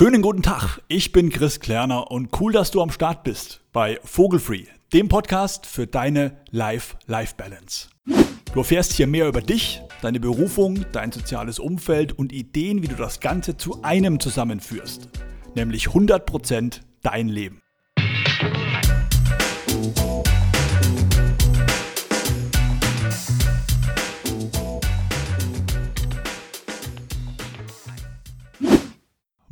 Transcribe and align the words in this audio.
Schönen 0.00 0.22
guten 0.22 0.40
Tag, 0.40 0.80
ich 0.88 1.12
bin 1.12 1.28
Chris 1.28 1.60
Klerner 1.60 2.10
und 2.10 2.40
cool, 2.40 2.54
dass 2.54 2.70
du 2.70 2.80
am 2.80 2.90
Start 2.90 3.22
bist 3.22 3.60
bei 3.70 4.00
Vogelfree, 4.02 4.64
dem 4.94 5.10
Podcast 5.10 5.66
für 5.66 5.86
deine 5.86 6.38
Life-Life-Balance. 6.52 7.90
Du 8.06 8.60
erfährst 8.60 8.94
hier 8.94 9.06
mehr 9.06 9.28
über 9.28 9.42
dich, 9.42 9.82
deine 10.00 10.18
Berufung, 10.18 10.86
dein 10.92 11.12
soziales 11.12 11.58
Umfeld 11.58 12.14
und 12.14 12.32
Ideen, 12.32 12.82
wie 12.82 12.88
du 12.88 12.94
das 12.94 13.20
Ganze 13.20 13.58
zu 13.58 13.82
einem 13.82 14.20
zusammenführst, 14.20 15.10
nämlich 15.54 15.88
100% 15.88 16.80
dein 17.02 17.28
Leben. 17.28 17.60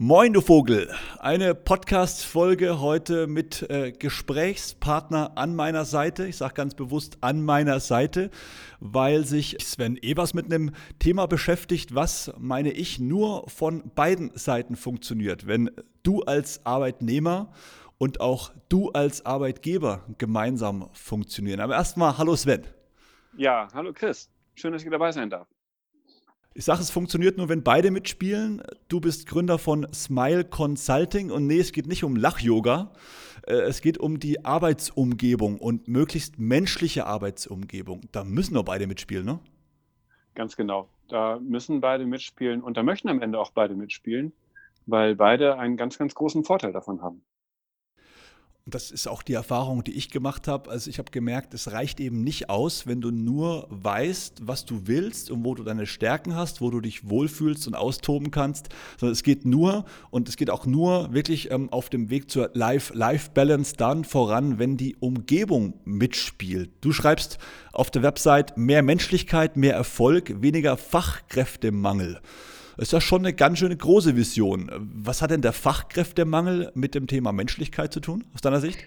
Moin, 0.01 0.33
du 0.33 0.41
Vogel. 0.41 0.95
Eine 1.19 1.57
Podcast-Folge 1.57 2.79
heute 2.79 3.27
mit 3.27 3.69
äh, 3.69 3.91
Gesprächspartner 3.91 5.33
an 5.37 5.57
meiner 5.57 5.85
Seite. 5.85 6.29
Ich 6.29 6.37
sage 6.37 6.55
ganz 6.55 6.77
bewusst 6.77 7.19
an 7.21 7.43
meiner 7.43 7.81
Seite, 7.81 8.31
weil 8.79 9.25
sich 9.25 9.57
Sven 9.61 9.97
Evers 10.01 10.35
mit 10.35 10.45
einem 10.45 10.71
Thema 11.01 11.27
beschäftigt, 11.27 11.97
was, 11.97 12.33
meine 12.39 12.71
ich, 12.71 13.01
nur 13.01 13.51
von 13.51 13.91
beiden 13.97 14.31
Seiten 14.37 14.77
funktioniert. 14.77 15.49
Wenn 15.49 15.69
du 16.05 16.23
als 16.23 16.65
Arbeitnehmer 16.65 17.53
und 17.99 18.21
auch 18.21 18.53
du 18.69 18.91
als 18.93 19.27
Arbeitgeber 19.27 20.05
gemeinsam 20.17 20.91
funktionieren. 20.93 21.59
Aber 21.59 21.75
erstmal, 21.75 22.17
hallo 22.19 22.37
Sven. 22.37 22.63
Ja, 23.37 23.67
hallo 23.75 23.93
Chris. 23.93 24.31
Schön, 24.55 24.71
dass 24.71 24.85
ich 24.85 24.91
dabei 24.91 25.11
sein 25.11 25.29
darf. 25.29 25.49
Ich 26.59 26.65
sage, 26.65 26.81
es 26.81 26.91
funktioniert 26.91 27.39
nur, 27.39 27.49
wenn 27.49 27.63
beide 27.63 27.93
mitspielen. 27.93 28.65
Du 28.89 29.01
bist 29.01 29.29
Gründer 29.29 29.59
von 29.59 29.87
Smile 29.95 30.43
Consulting 30.43 31.31
und 31.31 31.47
nee, 31.47 31.61
es 31.61 31.71
geht 31.71 31.87
nicht 31.87 32.03
um 32.03 32.17
Lach-Yoga. 32.17 32.91
Äh, 33.47 33.53
es 33.53 33.81
geht 33.81 33.97
um 33.97 34.19
die 34.19 34.45
Arbeitsumgebung 34.45 35.61
und 35.61 35.87
möglichst 35.87 36.41
menschliche 36.41 37.07
Arbeitsumgebung. 37.07 38.09
Da 38.11 38.25
müssen 38.25 38.55
doch 38.55 38.65
beide 38.65 38.89
mitspielen, 38.89 39.25
ne? 39.25 39.39
Ganz 40.35 40.57
genau. 40.57 40.89
Da 41.07 41.39
müssen 41.39 41.81
beide 41.81 42.07
mitspielen 42.07 42.61
und 42.61 42.77
da 42.77 42.83
möchten 42.83 43.09
am 43.09 43.23
Ende 43.23 43.39
auch 43.39 43.53
beide 43.53 43.77
mitspielen, 43.77 44.33
weil 44.85 45.15
beide 45.15 45.59
einen 45.61 45.77
ganz, 45.77 45.97
ganz 45.97 46.13
großen 46.17 46.43
Vorteil 46.43 46.73
davon 46.73 47.03
haben 47.03 47.23
das 48.75 48.91
ist 48.91 49.09
auch 49.09 49.23
die 49.23 49.33
Erfahrung, 49.33 49.85
die 49.85 49.93
ich 49.93 50.11
gemacht 50.11 50.49
habe. 50.49 50.71
Also 50.71 50.91
ich 50.91 50.99
habe 50.99 51.11
gemerkt, 51.11 51.55
es 51.55 51.73
reicht 51.73 52.01
eben 52.01 52.23
nicht 52.23 52.51
aus, 52.51 52.87
wenn 52.87 53.01
du 53.01 53.11
nur 53.11 53.67
weißt, 53.71 54.43
was 54.47 54.65
du 54.65 54.83
willst 54.87 55.31
und 55.31 55.45
wo 55.45 55.55
du 55.55 55.63
deine 55.63 55.87
Stärken 55.87 56.35
hast, 56.35 56.61
wo 56.61 56.71
du 56.71 56.81
dich 56.81 57.09
wohlfühlst 57.09 57.67
und 57.67 57.75
austoben 57.75 58.31
kannst, 58.31 58.69
sondern 58.99 59.13
es 59.13 59.23
geht 59.23 59.45
nur 59.45 59.85
und 60.11 60.29
es 60.29 60.37
geht 60.37 60.51
auch 60.51 60.67
nur 60.67 61.13
wirklich 61.13 61.51
ähm, 61.51 61.73
auf 61.73 61.89
dem 61.89 62.11
Weg 62.11 62.31
zur 62.31 62.51
Life-Balance 62.55 63.75
dann 63.77 64.05
voran, 64.05 64.59
wenn 64.59 64.77
die 64.77 64.97
Umgebung 64.97 65.75
mitspielt. 65.85 66.71
Du 66.81 66.93
schreibst 66.93 67.39
auf 67.73 67.91
der 67.91 68.03
Website 68.03 68.57
mehr 68.57 68.83
Menschlichkeit, 68.83 69.57
mehr 69.57 69.75
Erfolg, 69.75 70.43
weniger 70.43 70.77
Fachkräftemangel. 70.77 72.21
Ist 72.79 72.93
ja 72.93 73.01
schon 73.01 73.23
eine 73.23 73.35
ganz 73.35 73.59
schöne 73.59 73.77
große 73.77 74.15
Vision. 74.15 74.71
Was 74.95 75.21
hat 75.21 75.33
denn 75.33 75.43
der 75.43 75.53
Fachkräftemangel 75.53 76.71
mit 76.75 76.95
dem 76.95 77.09
Thema 77.09 77.33
Menschlichkeit 77.33 77.93
zu 77.93 77.99
tun, 77.99 78.25
aus 78.35 78.41
deiner 78.41 78.61
Sicht? 78.61 78.87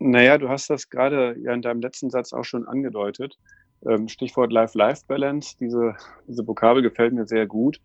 Naja, 0.00 0.38
du 0.38 0.48
hast 0.48 0.68
das 0.70 0.90
gerade 0.90 1.36
ja 1.38 1.54
in 1.54 1.62
deinem 1.62 1.80
letzten 1.80 2.10
Satz 2.10 2.32
auch 2.32 2.42
schon 2.42 2.66
angedeutet. 2.66 3.38
Ähm, 3.86 4.08
Stichwort 4.08 4.50
Life-Life-Balance, 4.50 5.56
diese, 5.60 5.94
diese 6.26 6.44
Vokabel 6.44 6.82
gefällt 6.82 7.14
mir 7.14 7.24
sehr 7.24 7.46
gut. 7.46 7.80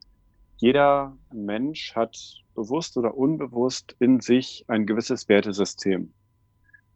Jeder 0.55 1.15
Mensch 1.31 1.95
hat 1.95 2.17
bewusst 2.55 2.97
oder 2.97 3.15
unbewusst 3.15 3.95
in 3.99 4.19
sich 4.19 4.65
ein 4.67 4.87
gewisses 4.87 5.29
Wertesystem, 5.29 6.11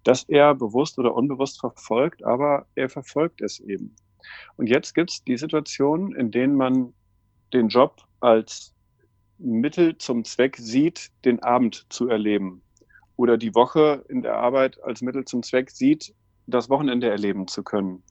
das 0.03 0.23
er 0.23 0.55
bewusst 0.55 0.97
oder 0.97 1.13
unbewusst 1.13 1.59
verfolgt, 1.59 2.23
aber 2.23 2.65
er 2.73 2.89
verfolgt 2.89 3.41
es 3.41 3.59
eben. 3.59 3.95
Und 4.55 4.65
jetzt 4.65 4.95
gibt 4.95 5.11
es 5.11 5.23
die 5.23 5.37
Situation, 5.37 6.15
in 6.15 6.31
denen 6.31 6.55
man 6.55 6.93
den 7.53 7.67
Job 7.67 8.01
als 8.21 8.73
Mittel 9.37 9.97
zum 9.97 10.23
Zweck 10.23 10.57
sieht, 10.57 11.11
den 11.25 11.41
Abend 11.41 11.85
zu 11.89 12.07
erleben 12.07 12.61
oder 13.15 13.37
die 13.37 13.53
Woche 13.55 14.05
in 14.07 14.21
der 14.21 14.37
Arbeit 14.37 14.81
als 14.83 15.01
Mittel 15.01 15.25
zum 15.25 15.43
Zweck 15.43 15.71
sieht, 15.71 16.13
das 16.47 16.69
Wochenende 16.69 17.09
erleben 17.09 17.47
zu 17.47 17.63
können 17.63 18.03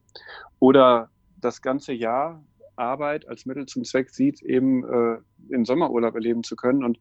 oder 0.58 1.10
das 1.40 1.62
ganze 1.62 1.92
Jahr 1.92 2.44
Arbeit 2.76 3.28
als 3.28 3.46
Mittel 3.46 3.66
zum 3.66 3.84
Zweck 3.84 4.10
sieht, 4.10 4.42
eben 4.42 4.84
äh, 4.84 5.18
den 5.38 5.64
Sommerurlaub 5.64 6.14
erleben 6.14 6.42
zu 6.42 6.56
können. 6.56 6.82
Und 6.82 6.98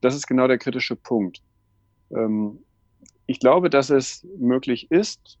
das 0.00 0.14
ist 0.14 0.26
genau 0.26 0.48
der 0.48 0.58
kritische 0.58 0.96
Punkt. 0.96 1.42
Ähm, 2.10 2.64
ich 3.26 3.38
glaube, 3.38 3.68
dass 3.70 3.90
es 3.90 4.26
möglich 4.38 4.90
ist, 4.90 5.38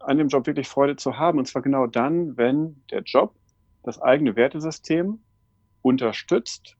an 0.00 0.18
dem 0.18 0.28
Job 0.28 0.46
wirklich 0.46 0.68
Freude 0.68 0.96
zu 0.96 1.18
haben. 1.18 1.38
Und 1.38 1.46
zwar 1.46 1.62
genau 1.62 1.86
dann, 1.86 2.36
wenn 2.36 2.82
der 2.90 3.02
Job 3.02 3.34
das 3.82 4.00
eigene 4.00 4.36
Wertesystem 4.36 5.20
unterstützt, 5.84 6.76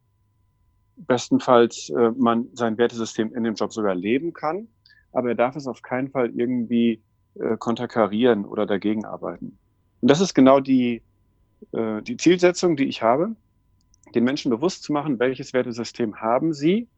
bestenfalls 0.97 1.91
äh, 1.91 2.11
man 2.17 2.49
sein 2.55 2.79
Wertesystem 2.79 3.35
in 3.35 3.45
dem 3.45 3.55
Job 3.55 3.73
sogar 3.73 3.95
leben 3.95 4.33
kann, 4.33 4.69
aber 5.13 5.29
er 5.29 5.35
darf 5.35 5.57
es 5.57 5.67
auf 5.67 5.83
keinen 5.83 6.11
Fall 6.11 6.31
irgendwie 6.31 7.03
äh, 7.35 7.57
konterkarieren 7.59 8.47
oder 8.47 8.65
dagegen 8.65 9.05
arbeiten. 9.05 9.59
Und 10.01 10.11
das 10.11 10.21
ist 10.21 10.33
genau 10.33 10.59
die, 10.59 11.03
äh, 11.73 12.01
die 12.03 12.17
Zielsetzung, 12.17 12.77
die 12.77 12.87
ich 12.87 13.03
habe, 13.03 13.37
den 14.15 14.25
Menschen 14.25 14.51
bewusst 14.51 14.83
zu 14.83 14.93
machen, 14.93 15.19
welches 15.19 15.53
Wertesystem 15.53 16.17
haben 16.17 16.55
sie 16.55 16.89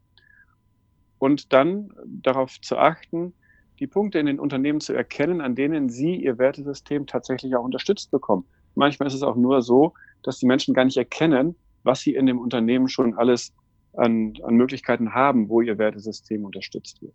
und 1.19 1.51
dann 1.51 1.91
darauf 2.05 2.61
zu 2.61 2.77
achten, 2.77 3.33
die 3.79 3.87
Punkte 3.87 4.19
in 4.19 4.27
den 4.27 4.39
Unternehmen 4.39 4.79
zu 4.79 4.93
erkennen, 4.93 5.41
an 5.41 5.55
denen 5.55 5.89
sie 5.89 6.15
ihr 6.15 6.37
Wertesystem 6.37 7.05
tatsächlich 7.05 7.55
auch 7.55 7.63
unterstützt 7.63 8.11
bekommen. 8.11 8.45
Manchmal 8.75 9.07
ist 9.07 9.13
es 9.13 9.23
auch 9.23 9.35
nur 9.35 9.61
so, 9.61 9.93
dass 10.23 10.39
die 10.39 10.45
Menschen 10.45 10.73
gar 10.73 10.85
nicht 10.85 10.97
erkennen, 10.97 11.55
was 11.83 12.01
sie 12.01 12.15
in 12.15 12.25
dem 12.25 12.39
Unternehmen 12.39 12.87
schon 12.87 13.13
alles 13.15 13.53
an, 13.93 14.33
an 14.43 14.55
Möglichkeiten 14.55 15.13
haben, 15.13 15.49
wo 15.49 15.61
ihr 15.61 15.77
Wertesystem 15.77 16.45
unterstützt 16.45 17.01
wird. 17.01 17.13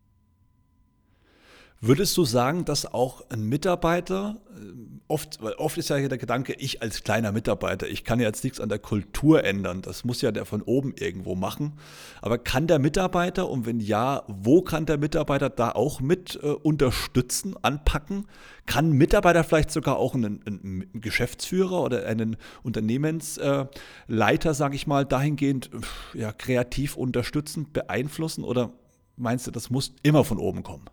Würdest 1.84 2.16
du 2.16 2.24
sagen, 2.24 2.64
dass 2.64 2.86
auch 2.94 3.28
ein 3.28 3.42
Mitarbeiter, 3.48 4.40
äh, 4.54 4.60
oft, 5.08 5.42
weil 5.42 5.54
oft 5.54 5.76
ist 5.78 5.90
ja 5.90 5.98
der 6.06 6.16
Gedanke, 6.16 6.52
ich 6.52 6.80
als 6.80 7.02
kleiner 7.02 7.32
Mitarbeiter, 7.32 7.88
ich 7.88 8.04
kann 8.04 8.20
ja 8.20 8.26
jetzt 8.28 8.44
nichts 8.44 8.60
an 8.60 8.68
der 8.68 8.78
Kultur 8.78 9.42
ändern, 9.42 9.82
das 9.82 10.04
muss 10.04 10.22
ja 10.22 10.30
der 10.30 10.44
von 10.44 10.62
oben 10.62 10.94
irgendwo 10.96 11.34
machen. 11.34 11.72
Aber 12.20 12.38
kann 12.38 12.68
der 12.68 12.78
Mitarbeiter 12.78 13.50
und 13.50 13.66
wenn 13.66 13.80
ja, 13.80 14.22
wo 14.28 14.62
kann 14.62 14.86
der 14.86 14.96
Mitarbeiter 14.96 15.50
da 15.50 15.72
auch 15.72 16.00
mit 16.00 16.38
äh, 16.40 16.50
unterstützen, 16.50 17.56
anpacken? 17.62 18.28
Kann 18.66 18.90
ein 18.90 18.92
Mitarbeiter 18.92 19.42
vielleicht 19.42 19.72
sogar 19.72 19.96
auch 19.96 20.14
einen, 20.14 20.40
einen 20.46 21.00
Geschäftsführer 21.00 21.82
oder 21.82 22.06
einen 22.06 22.36
Unternehmensleiter, 22.62 24.50
äh, 24.50 24.54
sage 24.54 24.76
ich 24.76 24.86
mal, 24.86 25.04
dahingehend 25.04 25.68
ja, 26.14 26.30
kreativ 26.30 26.96
unterstützen, 26.96 27.72
beeinflussen? 27.72 28.44
Oder 28.44 28.70
meinst 29.16 29.48
du, 29.48 29.50
das 29.50 29.68
muss 29.68 29.96
immer 30.04 30.22
von 30.22 30.38
oben 30.38 30.62
kommen? 30.62 30.84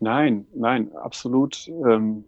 Nein, 0.00 0.46
nein, 0.54 0.92
absolut 0.96 1.68
ähm, 1.68 2.24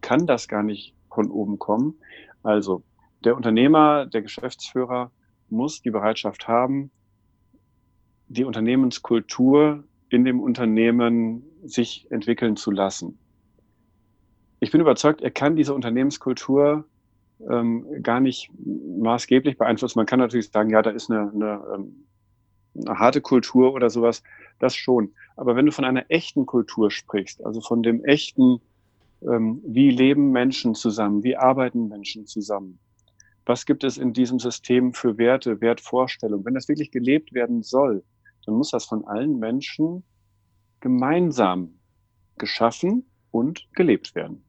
kann 0.00 0.26
das 0.26 0.48
gar 0.48 0.62
nicht 0.62 0.94
von 1.10 1.30
oben 1.30 1.58
kommen. 1.58 1.94
Also 2.42 2.82
der 3.24 3.36
Unternehmer, 3.36 4.06
der 4.06 4.22
Geschäftsführer 4.22 5.10
muss 5.48 5.82
die 5.82 5.90
Bereitschaft 5.90 6.48
haben, 6.48 6.90
die 8.28 8.44
Unternehmenskultur 8.44 9.84
in 10.08 10.24
dem 10.24 10.40
Unternehmen 10.40 11.42
sich 11.64 12.06
entwickeln 12.10 12.56
zu 12.56 12.70
lassen. 12.70 13.18
Ich 14.60 14.70
bin 14.70 14.80
überzeugt, 14.80 15.20
er 15.20 15.30
kann 15.30 15.56
diese 15.56 15.74
Unternehmenskultur 15.74 16.84
ähm, 17.50 18.02
gar 18.02 18.20
nicht 18.20 18.50
maßgeblich 18.58 19.58
beeinflussen. 19.58 19.98
Man 19.98 20.06
kann 20.06 20.18
natürlich 20.18 20.50
sagen, 20.50 20.70
ja, 20.70 20.82
da 20.82 20.90
ist 20.90 21.10
eine, 21.10 21.30
eine, 21.34 21.62
ähm, 21.74 22.06
eine 22.74 22.98
harte 22.98 23.20
Kultur 23.20 23.74
oder 23.74 23.90
sowas, 23.90 24.22
das 24.58 24.74
schon. 24.74 25.12
Aber 25.36 25.54
wenn 25.54 25.66
du 25.66 25.72
von 25.72 25.84
einer 25.84 26.10
echten 26.10 26.46
Kultur 26.46 26.90
sprichst, 26.90 27.44
also 27.44 27.60
von 27.60 27.82
dem 27.82 28.04
echten, 28.04 28.60
ähm, 29.22 29.60
wie 29.66 29.90
leben 29.90 30.30
Menschen 30.30 30.74
zusammen, 30.74 31.22
wie 31.22 31.36
arbeiten 31.36 31.88
Menschen 31.88 32.26
zusammen, 32.26 32.78
was 33.44 33.66
gibt 33.66 33.84
es 33.84 33.98
in 33.98 34.12
diesem 34.12 34.40
System 34.40 34.92
für 34.92 35.18
Werte, 35.18 35.60
Wertvorstellungen, 35.60 36.44
wenn 36.44 36.54
das 36.54 36.68
wirklich 36.68 36.90
gelebt 36.90 37.32
werden 37.32 37.62
soll, 37.62 38.02
dann 38.44 38.54
muss 38.56 38.70
das 38.70 38.86
von 38.86 39.04
allen 39.06 39.38
Menschen 39.38 40.02
gemeinsam 40.80 41.78
geschaffen 42.38 43.06
und 43.30 43.66
gelebt 43.74 44.14
werden. 44.14 44.45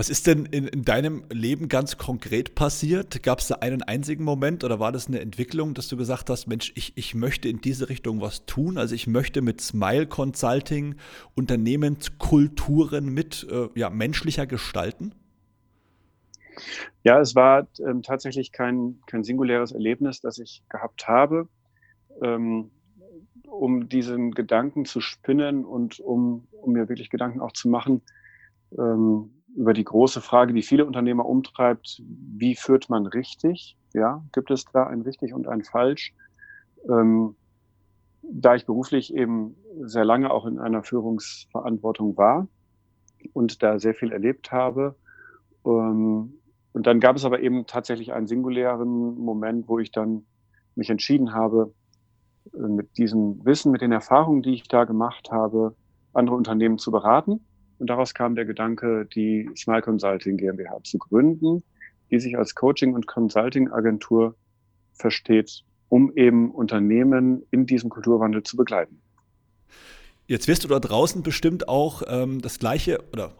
Was 0.00 0.08
ist 0.08 0.26
denn 0.26 0.46
in, 0.46 0.66
in, 0.66 0.82
deinem 0.82 1.24
Leben 1.30 1.68
ganz 1.68 1.98
konkret 1.98 2.54
passiert? 2.54 3.22
Gab 3.22 3.40
es 3.40 3.48
da 3.48 3.56
einen 3.56 3.82
einzigen 3.82 4.24
Moment 4.24 4.64
oder 4.64 4.80
war 4.80 4.92
das 4.92 5.08
eine 5.08 5.20
Entwicklung, 5.20 5.74
dass 5.74 5.88
du 5.88 5.98
gesagt 5.98 6.30
hast, 6.30 6.46
Mensch, 6.46 6.72
ich, 6.74 6.96
ich 6.96 7.14
möchte 7.14 7.50
in 7.50 7.60
diese 7.60 7.90
Richtung 7.90 8.22
was 8.22 8.46
tun? 8.46 8.78
Also 8.78 8.94
ich 8.94 9.06
möchte 9.06 9.42
mit 9.42 9.60
Smile 9.60 10.06
Consulting 10.06 10.94
Unternehmenskulturen 11.34 13.12
mit 13.12 13.46
äh, 13.50 13.68
ja, 13.74 13.90
menschlicher 13.90 14.46
gestalten? 14.46 15.12
Ja, 17.04 17.20
es 17.20 17.34
war 17.34 17.68
ähm, 17.86 18.00
tatsächlich 18.02 18.52
kein, 18.52 19.00
kein 19.04 19.22
singuläres 19.22 19.72
Erlebnis, 19.72 20.22
das 20.22 20.38
ich 20.38 20.62
gehabt 20.70 21.08
habe. 21.08 21.46
Ähm, 22.22 22.70
um 23.44 23.90
diesen 23.90 24.30
Gedanken 24.30 24.86
zu 24.86 25.02
spinnen 25.02 25.66
und 25.66 26.00
um, 26.00 26.48
um 26.52 26.72
mir 26.72 26.88
wirklich 26.88 27.10
Gedanken 27.10 27.40
auch 27.42 27.52
zu 27.52 27.68
machen 27.68 28.00
ähm, 28.78 29.30
über 29.56 29.72
die 29.72 29.84
große 29.84 30.20
Frage, 30.20 30.52
die 30.52 30.62
viele 30.62 30.86
Unternehmer 30.86 31.26
umtreibt, 31.26 32.02
wie 32.06 32.54
führt 32.54 32.88
man 32.88 33.06
richtig? 33.06 33.76
Ja, 33.92 34.22
gibt 34.32 34.50
es 34.50 34.64
da 34.66 34.86
ein 34.86 35.02
richtig 35.02 35.34
und 35.34 35.48
ein 35.48 35.64
falsch? 35.64 36.14
Ähm, 36.88 37.36
da 38.22 38.54
ich 38.54 38.66
beruflich 38.66 39.14
eben 39.14 39.56
sehr 39.82 40.04
lange 40.04 40.30
auch 40.30 40.46
in 40.46 40.58
einer 40.58 40.82
Führungsverantwortung 40.82 42.16
war 42.16 42.46
und 43.32 43.62
da 43.62 43.78
sehr 43.78 43.94
viel 43.94 44.12
erlebt 44.12 44.52
habe, 44.52 44.94
ähm, 45.64 46.34
und 46.72 46.86
dann 46.86 47.00
gab 47.00 47.16
es 47.16 47.24
aber 47.24 47.40
eben 47.40 47.66
tatsächlich 47.66 48.12
einen 48.12 48.26
singulären 48.26 49.16
Moment, 49.16 49.68
wo 49.68 49.78
ich 49.78 49.90
dann 49.90 50.24
mich 50.76 50.90
entschieden 50.90 51.34
habe, 51.34 51.74
äh, 52.54 52.58
mit 52.58 52.96
diesem 52.96 53.44
Wissen, 53.44 53.72
mit 53.72 53.80
den 53.80 53.92
Erfahrungen, 53.92 54.42
die 54.42 54.54
ich 54.54 54.68
da 54.68 54.84
gemacht 54.84 55.30
habe, 55.30 55.74
andere 56.12 56.36
Unternehmen 56.36 56.78
zu 56.78 56.90
beraten. 56.90 57.44
Und 57.80 57.88
daraus 57.88 58.12
kam 58.12 58.34
der 58.34 58.44
Gedanke, 58.44 59.06
die 59.06 59.48
Smile 59.56 59.80
Consulting 59.80 60.36
GmbH 60.36 60.84
zu 60.84 60.98
gründen, 60.98 61.62
die 62.10 62.20
sich 62.20 62.36
als 62.36 62.54
Coaching- 62.54 62.92
und 62.92 63.06
Consulting-Agentur 63.06 64.34
versteht, 64.92 65.64
um 65.88 66.12
eben 66.14 66.50
Unternehmen 66.50 67.42
in 67.50 67.64
diesem 67.64 67.88
Kulturwandel 67.88 68.42
zu 68.42 68.58
begleiten. 68.58 69.00
Jetzt 70.26 70.46
wirst 70.46 70.62
du 70.62 70.68
da 70.68 70.78
draußen 70.78 71.22
bestimmt 71.22 71.68
auch 71.68 72.02
ähm, 72.06 72.42
das 72.42 72.58
gleiche 72.58 73.02
oder 73.12 73.32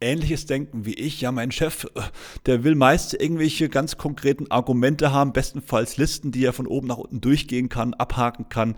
ähnliches 0.00 0.46
denken 0.46 0.84
wie 0.84 0.94
ich. 0.94 1.20
Ja, 1.20 1.32
mein 1.32 1.50
Chef, 1.50 1.84
äh, 1.94 2.00
der 2.46 2.64
will 2.64 2.74
meist 2.74 3.14
irgendwelche 3.14 3.68
ganz 3.68 3.96
konkreten 3.96 4.50
Argumente 4.50 5.12
haben, 5.12 5.32
bestenfalls 5.32 5.96
Listen, 5.96 6.32
die 6.32 6.44
er 6.44 6.52
von 6.52 6.66
oben 6.66 6.88
nach 6.88 6.98
unten 6.98 7.20
durchgehen 7.20 7.68
kann, 7.68 7.94
abhaken 7.94 8.48
kann. 8.48 8.76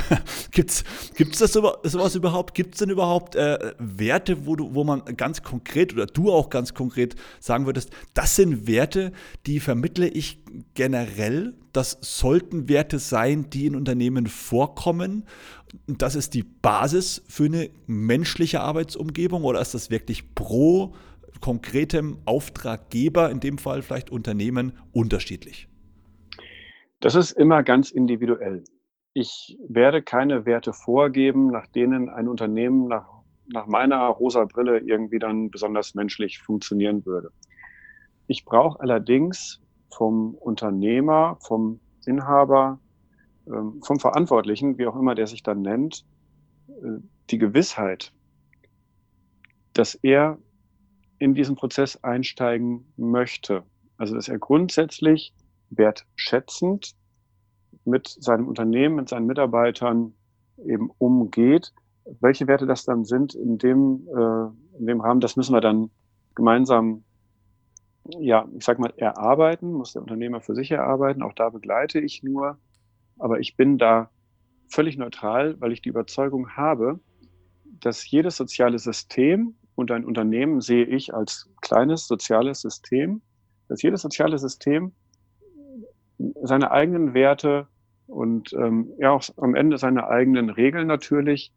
gibt's 0.50 0.84
gibt's 1.14 1.38
das 1.38 1.52
sowas 1.52 2.14
überhaupt? 2.14 2.54
Gibt 2.54 2.74
es 2.74 2.78
denn 2.78 2.90
überhaupt 2.90 3.36
äh, 3.36 3.74
Werte, 3.78 4.46
wo 4.46 4.56
du, 4.56 4.74
wo 4.74 4.84
man 4.84 5.04
ganz 5.16 5.42
konkret 5.42 5.92
oder 5.92 6.06
du 6.06 6.32
auch 6.32 6.50
ganz 6.50 6.74
konkret 6.74 7.16
sagen 7.40 7.66
würdest, 7.66 7.90
das 8.14 8.36
sind 8.36 8.66
Werte, 8.66 9.12
die 9.46 9.60
vermittle 9.60 10.08
ich 10.08 10.43
generell. 10.74 11.54
Das 11.72 11.98
sollten 12.00 12.68
Werte 12.68 12.98
sein, 12.98 13.50
die 13.50 13.66
in 13.66 13.76
Unternehmen 13.76 14.26
vorkommen 14.26 15.24
das 15.86 16.14
ist 16.14 16.34
die 16.34 16.42
Basis 16.42 17.22
für 17.28 17.44
eine 17.44 17.70
menschliche 17.86 18.60
Arbeitsumgebung 18.60 19.44
oder 19.44 19.60
ist 19.60 19.74
das 19.74 19.90
wirklich 19.90 20.34
pro 20.34 20.94
konkretem 21.40 22.18
Auftraggeber, 22.24 23.30
in 23.30 23.40
dem 23.40 23.58
Fall 23.58 23.82
vielleicht 23.82 24.10
Unternehmen, 24.10 24.72
unterschiedlich? 24.92 25.68
Das 27.00 27.14
ist 27.14 27.32
immer 27.32 27.62
ganz 27.62 27.90
individuell. 27.90 28.64
Ich 29.12 29.58
werde 29.68 30.02
keine 30.02 30.46
Werte 30.46 30.72
vorgeben, 30.72 31.48
nach 31.48 31.66
denen 31.66 32.08
ein 32.08 32.28
Unternehmen 32.28 32.88
nach, 32.88 33.06
nach 33.46 33.66
meiner 33.66 34.06
rosa 34.06 34.44
Brille 34.44 34.78
irgendwie 34.78 35.18
dann 35.18 35.50
besonders 35.50 35.94
menschlich 35.94 36.38
funktionieren 36.38 37.04
würde. 37.04 37.30
Ich 38.26 38.44
brauche 38.44 38.80
allerdings 38.80 39.60
vom 39.94 40.34
Unternehmer, 40.34 41.36
vom 41.40 41.80
Inhaber 42.06 42.78
ähm, 43.46 43.82
vom 43.82 44.00
Verantwortlichen, 44.00 44.78
wie 44.78 44.86
auch 44.86 44.96
immer 44.96 45.14
der 45.14 45.26
sich 45.26 45.42
dann 45.42 45.62
nennt, 45.62 46.04
äh, 46.68 47.00
die 47.30 47.38
Gewissheit, 47.38 48.12
dass 49.74 49.94
er 49.96 50.38
in 51.18 51.34
diesen 51.34 51.56
Prozess 51.56 52.02
einsteigen 52.02 52.86
möchte. 52.96 53.62
Also 53.96 54.14
dass 54.14 54.28
er 54.28 54.38
grundsätzlich 54.38 55.34
wertschätzend 55.70 56.94
mit 57.84 58.08
seinem 58.08 58.48
Unternehmen, 58.48 58.96
mit 58.96 59.08
seinen 59.08 59.26
Mitarbeitern 59.26 60.14
eben 60.64 60.90
umgeht. 60.98 61.72
Welche 62.20 62.46
Werte 62.46 62.66
das 62.66 62.84
dann 62.84 63.04
sind, 63.04 63.34
in 63.34 63.58
dem, 63.58 64.06
äh, 64.08 64.78
in 64.78 64.86
dem 64.86 65.00
Rahmen, 65.00 65.20
das 65.20 65.36
müssen 65.36 65.54
wir 65.54 65.60
dann 65.60 65.90
gemeinsam, 66.34 67.04
ja, 68.18 68.48
ich 68.56 68.64
sag 68.64 68.78
mal, 68.78 68.92
erarbeiten, 68.96 69.72
muss 69.72 69.92
der 69.92 70.02
Unternehmer 70.02 70.40
für 70.40 70.54
sich 70.54 70.70
erarbeiten. 70.70 71.22
Auch 71.22 71.32
da 71.34 71.50
begleite 71.50 72.00
ich 72.00 72.22
nur 72.22 72.58
aber 73.18 73.40
ich 73.40 73.56
bin 73.56 73.78
da 73.78 74.10
völlig 74.68 74.96
neutral, 74.96 75.60
weil 75.60 75.72
ich 75.72 75.82
die 75.82 75.88
Überzeugung 75.88 76.56
habe, 76.56 77.00
dass 77.80 78.08
jedes 78.10 78.36
soziale 78.36 78.78
System 78.78 79.54
und 79.74 79.90
ein 79.90 80.04
Unternehmen 80.04 80.60
sehe 80.60 80.84
ich 80.84 81.14
als 81.14 81.50
kleines 81.60 82.06
soziales 82.06 82.60
System, 82.60 83.22
dass 83.68 83.82
jedes 83.82 84.02
soziale 84.02 84.38
System 84.38 84.92
seine 86.42 86.70
eigenen 86.70 87.14
Werte 87.14 87.66
und 88.06 88.52
ähm, 88.52 88.92
ja 88.98 89.10
auch 89.10 89.24
am 89.36 89.54
Ende 89.54 89.78
seine 89.78 90.08
eigenen 90.08 90.50
Regeln 90.50 90.86
natürlich, 90.86 91.52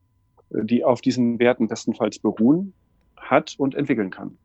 äh, 0.50 0.64
die 0.64 0.84
auf 0.84 1.02
diesen 1.02 1.40
Werten 1.40 1.68
bestenfalls 1.68 2.20
beruhen, 2.20 2.74
hat 3.16 3.56
und 3.58 3.76
entwickeln 3.76 4.10
kann. 4.10 4.38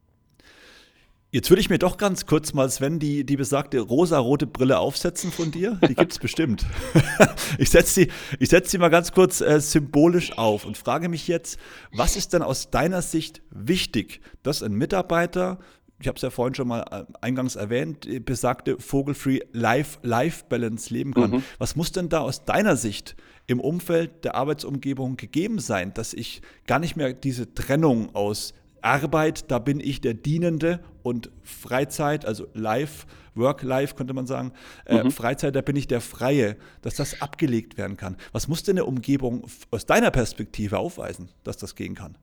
Jetzt 1.35 1.49
würde 1.49 1.63
ich 1.63 1.71
mir 1.71 1.79
doch 1.79 1.97
ganz 1.97 2.27
kurz 2.27 2.53
mal, 2.53 2.69
Sven, 2.69 2.99
die, 2.99 3.25
die 3.25 3.39
besagte 3.39 3.81
rosa-rote 3.81 4.47
Brille 4.47 4.79
aufsetzen 4.79 5.33
von 5.33 5.51
dir. 5.51 5.81
Die 5.89 5.95
gibt 5.95 6.13
es 6.13 6.19
bestimmt. 6.19 6.67
ich 7.59 7.71
setze 7.71 7.95
sie, 8.39 8.47
setz 8.47 8.71
sie 8.71 8.77
mal 8.77 8.91
ganz 8.91 9.13
kurz 9.13 9.41
äh, 9.41 9.59
symbolisch 9.59 10.37
auf 10.37 10.67
und 10.67 10.77
frage 10.77 11.09
mich 11.09 11.29
jetzt, 11.29 11.59
was 11.91 12.17
ist 12.17 12.35
denn 12.35 12.43
aus 12.43 12.69
deiner 12.69 13.01
Sicht 13.01 13.41
wichtig, 13.49 14.21
dass 14.43 14.63
ein 14.63 14.75
Mitarbeiter, 14.75 15.59
ich 15.99 16.07
habe 16.07 16.17
es 16.17 16.23
ja 16.23 16.29
vorhin 16.29 16.55
schon 16.55 16.69
mal 16.69 16.85
äh, 16.91 17.05
eingangs 17.23 17.57
erwähnt, 17.57 18.07
besagte 18.27 18.79
Vogelfree 18.79 19.41
Life-Balance 19.53 20.93
leben 20.93 21.15
kann. 21.15 21.31
Mhm. 21.31 21.43
Was 21.57 21.77
muss 21.77 21.93
denn 21.93 22.11
da 22.11 22.21
aus 22.21 22.45
deiner 22.45 22.77
Sicht 22.77 23.17
im 23.47 23.59
Umfeld 23.59 24.27
der 24.27 24.35
Arbeitsumgebung 24.35 25.17
gegeben 25.17 25.61
sein, 25.61 25.95
dass 25.95 26.13
ich 26.13 26.43
gar 26.67 26.79
nicht 26.79 26.97
mehr 26.97 27.15
diese 27.15 27.55
Trennung 27.55 28.15
aus 28.15 28.53
Arbeit, 28.83 29.51
da 29.51 29.59
bin 29.59 29.81
ich 29.81 30.01
der 30.01 30.15
Dienende 30.15 30.81
und 31.03 31.31
Freizeit, 31.43 32.27
also 32.27 32.47
Life, 32.55 33.07
Work-Life 33.35 33.95
könnte 33.95 34.13
man 34.13 34.27
sagen, 34.27 34.53
äh, 34.85 35.03
mhm. 35.03 35.11
Freizeit, 35.11 35.57
da 35.57 35.63
bin 35.63 35.77
ich 35.77 35.87
der 35.87 36.01
Freie, 36.01 36.57
dass 36.83 36.97
das 36.97 37.23
abgelegt 37.23 37.79
werden 37.79 37.97
kann. 37.97 38.17
Was 38.33 38.49
muss 38.49 38.63
denn 38.63 38.77
eine 38.77 38.85
Umgebung 38.85 39.47
aus 39.71 39.87
deiner 39.87 40.11
Perspektive 40.11 40.79
aufweisen, 40.79 41.31
dass 41.45 41.57
das 41.57 41.75
gehen 41.75 41.95
kann? 41.95 42.19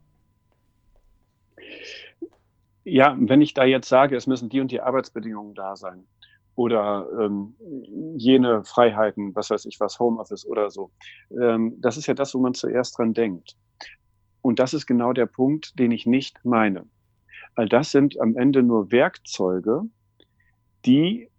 Ja, 2.83 3.15
wenn 3.19 3.41
ich 3.41 3.53
da 3.53 3.65
jetzt 3.65 3.89
sage, 3.89 4.15
es 4.15 4.27
müssen 4.27 4.49
die 4.49 4.61
und 4.61 4.71
die 4.71 4.81
Arbeitsbedingungen 4.81 5.53
da 5.53 5.75
sein 5.75 6.05
oder 6.55 7.07
ähm, 7.19 7.55
jene 8.17 8.63
Freiheiten, 8.63 9.35
was 9.35 9.49
weiß 9.49 9.65
ich 9.65 9.79
was, 9.79 9.99
Homeoffice 9.99 10.45
oder 10.45 10.69
so, 10.69 10.91
ähm, 11.31 11.75
das 11.79 11.97
ist 11.97 12.07
ja 12.07 12.13
das, 12.13 12.33
wo 12.33 12.39
man 12.39 12.53
zuerst 12.53 12.97
dran 12.97 13.13
denkt. 13.13 13.55
Und 14.49 14.57
das 14.57 14.73
ist 14.73 14.87
genau 14.87 15.13
der 15.13 15.27
Punkt, 15.27 15.77
den 15.77 15.91
ich 15.91 16.07
nicht 16.07 16.43
meine. 16.43 16.87
All 17.53 17.69
das 17.69 17.91
sind 17.91 18.19
am 18.19 18.35
Ende 18.35 18.63
nur 18.63 18.91
Werkzeuge, 18.91 19.83
die 20.87 21.29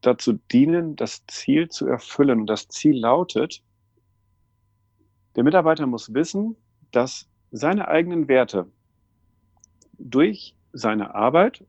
dazu 0.00 0.32
dienen, 0.50 0.96
das 0.96 1.26
Ziel 1.26 1.68
zu 1.68 1.86
erfüllen. 1.86 2.40
Und 2.40 2.46
das 2.46 2.68
Ziel 2.68 2.98
lautet, 2.98 3.62
der 5.36 5.44
Mitarbeiter 5.44 5.86
muss 5.86 6.14
wissen, 6.14 6.56
dass 6.90 7.28
seine 7.50 7.88
eigenen 7.88 8.28
Werte 8.28 8.66
durch 9.98 10.56
seine 10.72 11.14
Arbeit, 11.14 11.66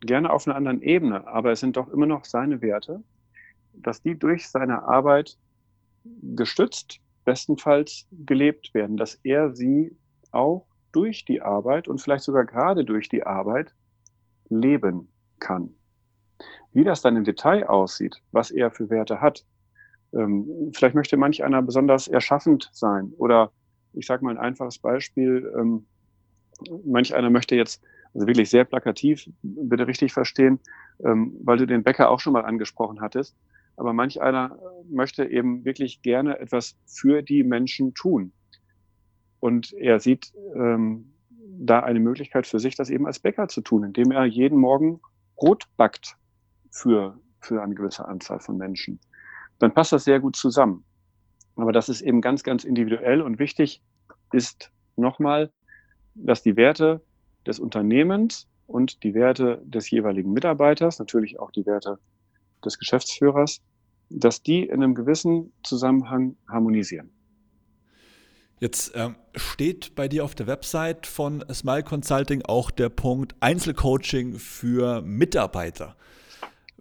gerne 0.00 0.30
auf 0.30 0.46
einer 0.46 0.54
anderen 0.54 0.80
Ebene, 0.80 1.26
aber 1.26 1.50
es 1.50 1.58
sind 1.58 1.76
doch 1.76 1.88
immer 1.88 2.06
noch 2.06 2.24
seine 2.24 2.62
Werte, 2.62 3.02
dass 3.72 4.00
die 4.00 4.16
durch 4.16 4.48
seine 4.48 4.84
Arbeit 4.84 5.36
gestützt 6.04 7.01
bestenfalls 7.24 8.06
gelebt 8.10 8.74
werden, 8.74 8.96
dass 8.96 9.14
er 9.22 9.54
sie 9.54 9.96
auch 10.30 10.66
durch 10.92 11.24
die 11.24 11.42
Arbeit 11.42 11.88
und 11.88 12.00
vielleicht 12.00 12.24
sogar 12.24 12.44
gerade 12.44 12.84
durch 12.84 13.08
die 13.08 13.24
Arbeit 13.24 13.74
leben 14.48 15.08
kann. 15.38 15.74
Wie 16.72 16.84
das 16.84 17.02
dann 17.02 17.16
im 17.16 17.24
Detail 17.24 17.66
aussieht, 17.66 18.22
was 18.32 18.50
er 18.50 18.70
für 18.70 18.90
Werte 18.90 19.20
hat, 19.20 19.44
ähm, 20.12 20.70
vielleicht 20.74 20.94
möchte 20.94 21.16
manch 21.16 21.42
einer 21.42 21.62
besonders 21.62 22.08
erschaffend 22.08 22.70
sein 22.72 23.12
oder 23.16 23.50
ich 23.94 24.06
sage 24.06 24.24
mal 24.24 24.32
ein 24.32 24.38
einfaches 24.38 24.78
Beispiel, 24.78 25.52
ähm, 25.58 25.86
manch 26.84 27.14
einer 27.14 27.30
möchte 27.30 27.56
jetzt, 27.56 27.82
also 28.14 28.26
wirklich 28.26 28.50
sehr 28.50 28.64
plakativ, 28.64 29.28
bitte 29.42 29.86
richtig 29.86 30.12
verstehen, 30.12 30.60
ähm, 31.04 31.34
weil 31.42 31.58
du 31.58 31.66
den 31.66 31.82
Bäcker 31.82 32.10
auch 32.10 32.20
schon 32.20 32.32
mal 32.32 32.44
angesprochen 32.44 33.00
hattest, 33.00 33.36
aber 33.76 33.92
manch 33.92 34.20
einer 34.20 34.58
möchte 34.88 35.24
eben 35.24 35.64
wirklich 35.64 36.02
gerne 36.02 36.38
etwas 36.38 36.76
für 36.86 37.22
die 37.22 37.42
Menschen 37.42 37.94
tun. 37.94 38.32
Und 39.40 39.72
er 39.72 39.98
sieht 39.98 40.32
ähm, 40.54 41.12
da 41.58 41.80
eine 41.80 42.00
Möglichkeit 42.00 42.46
für 42.46 42.58
sich, 42.58 42.76
das 42.76 42.90
eben 42.90 43.06
als 43.06 43.18
Bäcker 43.18 43.48
zu 43.48 43.60
tun, 43.60 43.84
indem 43.84 44.10
er 44.10 44.24
jeden 44.24 44.58
Morgen 44.58 45.00
Brot 45.36 45.66
backt 45.76 46.16
für, 46.70 47.18
für 47.40 47.62
eine 47.62 47.74
gewisse 47.74 48.06
Anzahl 48.06 48.40
von 48.40 48.56
Menschen. 48.56 49.00
Dann 49.58 49.74
passt 49.74 49.92
das 49.92 50.04
sehr 50.04 50.20
gut 50.20 50.36
zusammen. 50.36 50.84
Aber 51.56 51.72
das 51.72 51.88
ist 51.88 52.00
eben 52.00 52.20
ganz, 52.20 52.42
ganz 52.42 52.64
individuell 52.64 53.20
und 53.20 53.38
wichtig 53.38 53.82
ist 54.32 54.70
nochmal, 54.96 55.52
dass 56.14 56.42
die 56.42 56.56
Werte 56.56 57.02
des 57.46 57.58
Unternehmens 57.58 58.48
und 58.66 59.02
die 59.02 59.14
Werte 59.14 59.62
des 59.64 59.90
jeweiligen 59.90 60.32
Mitarbeiters, 60.32 60.98
natürlich 60.98 61.38
auch 61.38 61.50
die 61.50 61.66
Werte 61.66 61.98
des 62.62 62.78
Geschäftsführers 62.78 63.60
dass 64.12 64.42
die 64.42 64.64
in 64.64 64.82
einem 64.82 64.94
gewissen 64.94 65.52
Zusammenhang 65.62 66.36
harmonisieren. 66.48 67.10
Jetzt 68.60 68.92
ähm, 68.94 69.16
steht 69.34 69.94
bei 69.96 70.06
dir 70.06 70.24
auf 70.24 70.34
der 70.34 70.46
Website 70.46 71.06
von 71.06 71.44
Smile 71.52 71.82
Consulting 71.82 72.42
auch 72.42 72.70
der 72.70 72.90
Punkt 72.90 73.34
Einzelcoaching 73.40 74.38
für 74.38 75.02
Mitarbeiter. 75.02 75.96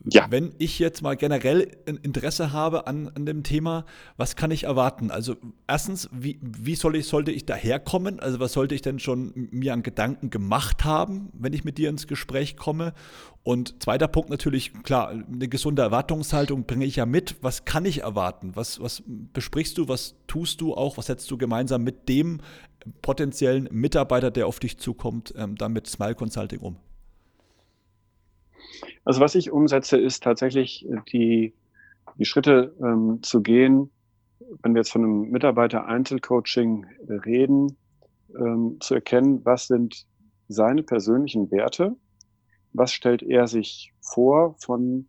Ja. 0.05 0.27
Wenn 0.29 0.53
ich 0.57 0.79
jetzt 0.79 1.03
mal 1.03 1.15
generell 1.15 1.77
Interesse 1.85 2.51
habe 2.51 2.87
an, 2.87 3.09
an 3.09 3.25
dem 3.25 3.43
Thema, 3.43 3.85
was 4.17 4.35
kann 4.35 4.49
ich 4.49 4.63
erwarten? 4.63 5.11
Also 5.11 5.35
erstens, 5.67 6.09
wie, 6.11 6.39
wie 6.41 6.75
soll 6.75 6.95
ich, 6.95 7.07
sollte 7.07 7.31
ich 7.31 7.45
daherkommen? 7.45 8.19
Also 8.19 8.39
was 8.39 8.53
sollte 8.53 8.73
ich 8.73 8.81
denn 8.81 8.97
schon 8.97 9.31
mir 9.51 9.73
an 9.73 9.83
Gedanken 9.83 10.31
gemacht 10.31 10.85
haben, 10.85 11.29
wenn 11.33 11.53
ich 11.53 11.63
mit 11.63 11.77
dir 11.77 11.89
ins 11.89 12.07
Gespräch 12.07 12.57
komme? 12.57 12.93
Und 13.43 13.81
zweiter 13.83 14.07
Punkt 14.07 14.29
natürlich, 14.29 14.73
klar, 14.83 15.09
eine 15.09 15.47
gesunde 15.47 15.83
Erwartungshaltung 15.83 16.65
bringe 16.65 16.85
ich 16.85 16.95
ja 16.95 17.05
mit. 17.05 17.35
Was 17.41 17.65
kann 17.65 17.85
ich 17.85 18.01
erwarten? 18.01 18.55
Was, 18.55 18.81
was 18.81 19.03
besprichst 19.05 19.77
du? 19.77 19.87
Was 19.87 20.15
tust 20.25 20.61
du 20.61 20.73
auch? 20.73 20.97
Was 20.97 21.07
setzt 21.07 21.29
du 21.29 21.37
gemeinsam 21.37 21.83
mit 21.83 22.09
dem 22.09 22.41
potenziellen 23.03 23.69
Mitarbeiter, 23.71 24.31
der 24.31 24.47
auf 24.47 24.59
dich 24.59 24.79
zukommt, 24.79 25.33
ähm, 25.37 25.55
dann 25.55 25.73
mit 25.73 25.87
Smile 25.87 26.15
Consulting 26.15 26.59
um? 26.59 26.77
Also 29.03 29.19
was 29.19 29.35
ich 29.35 29.51
umsetze, 29.51 29.97
ist 29.97 30.23
tatsächlich 30.23 30.87
äh, 30.89 30.97
die, 31.11 31.53
die 32.17 32.25
Schritte 32.25 32.75
ähm, 32.81 33.19
zu 33.21 33.41
gehen, 33.41 33.89
wenn 34.63 34.73
wir 34.73 34.81
jetzt 34.81 34.91
von 34.91 35.03
einem 35.03 35.21
Mitarbeiter-Einzelcoaching 35.31 36.85
reden, 37.25 37.77
ähm, 38.37 38.77
zu 38.79 38.95
erkennen, 38.95 39.41
was 39.45 39.67
sind 39.67 40.05
seine 40.47 40.83
persönlichen 40.83 41.51
Werte, 41.51 41.95
was 42.73 42.91
stellt 42.91 43.23
er 43.23 43.47
sich 43.47 43.93
vor 44.01 44.55
von, 44.59 45.07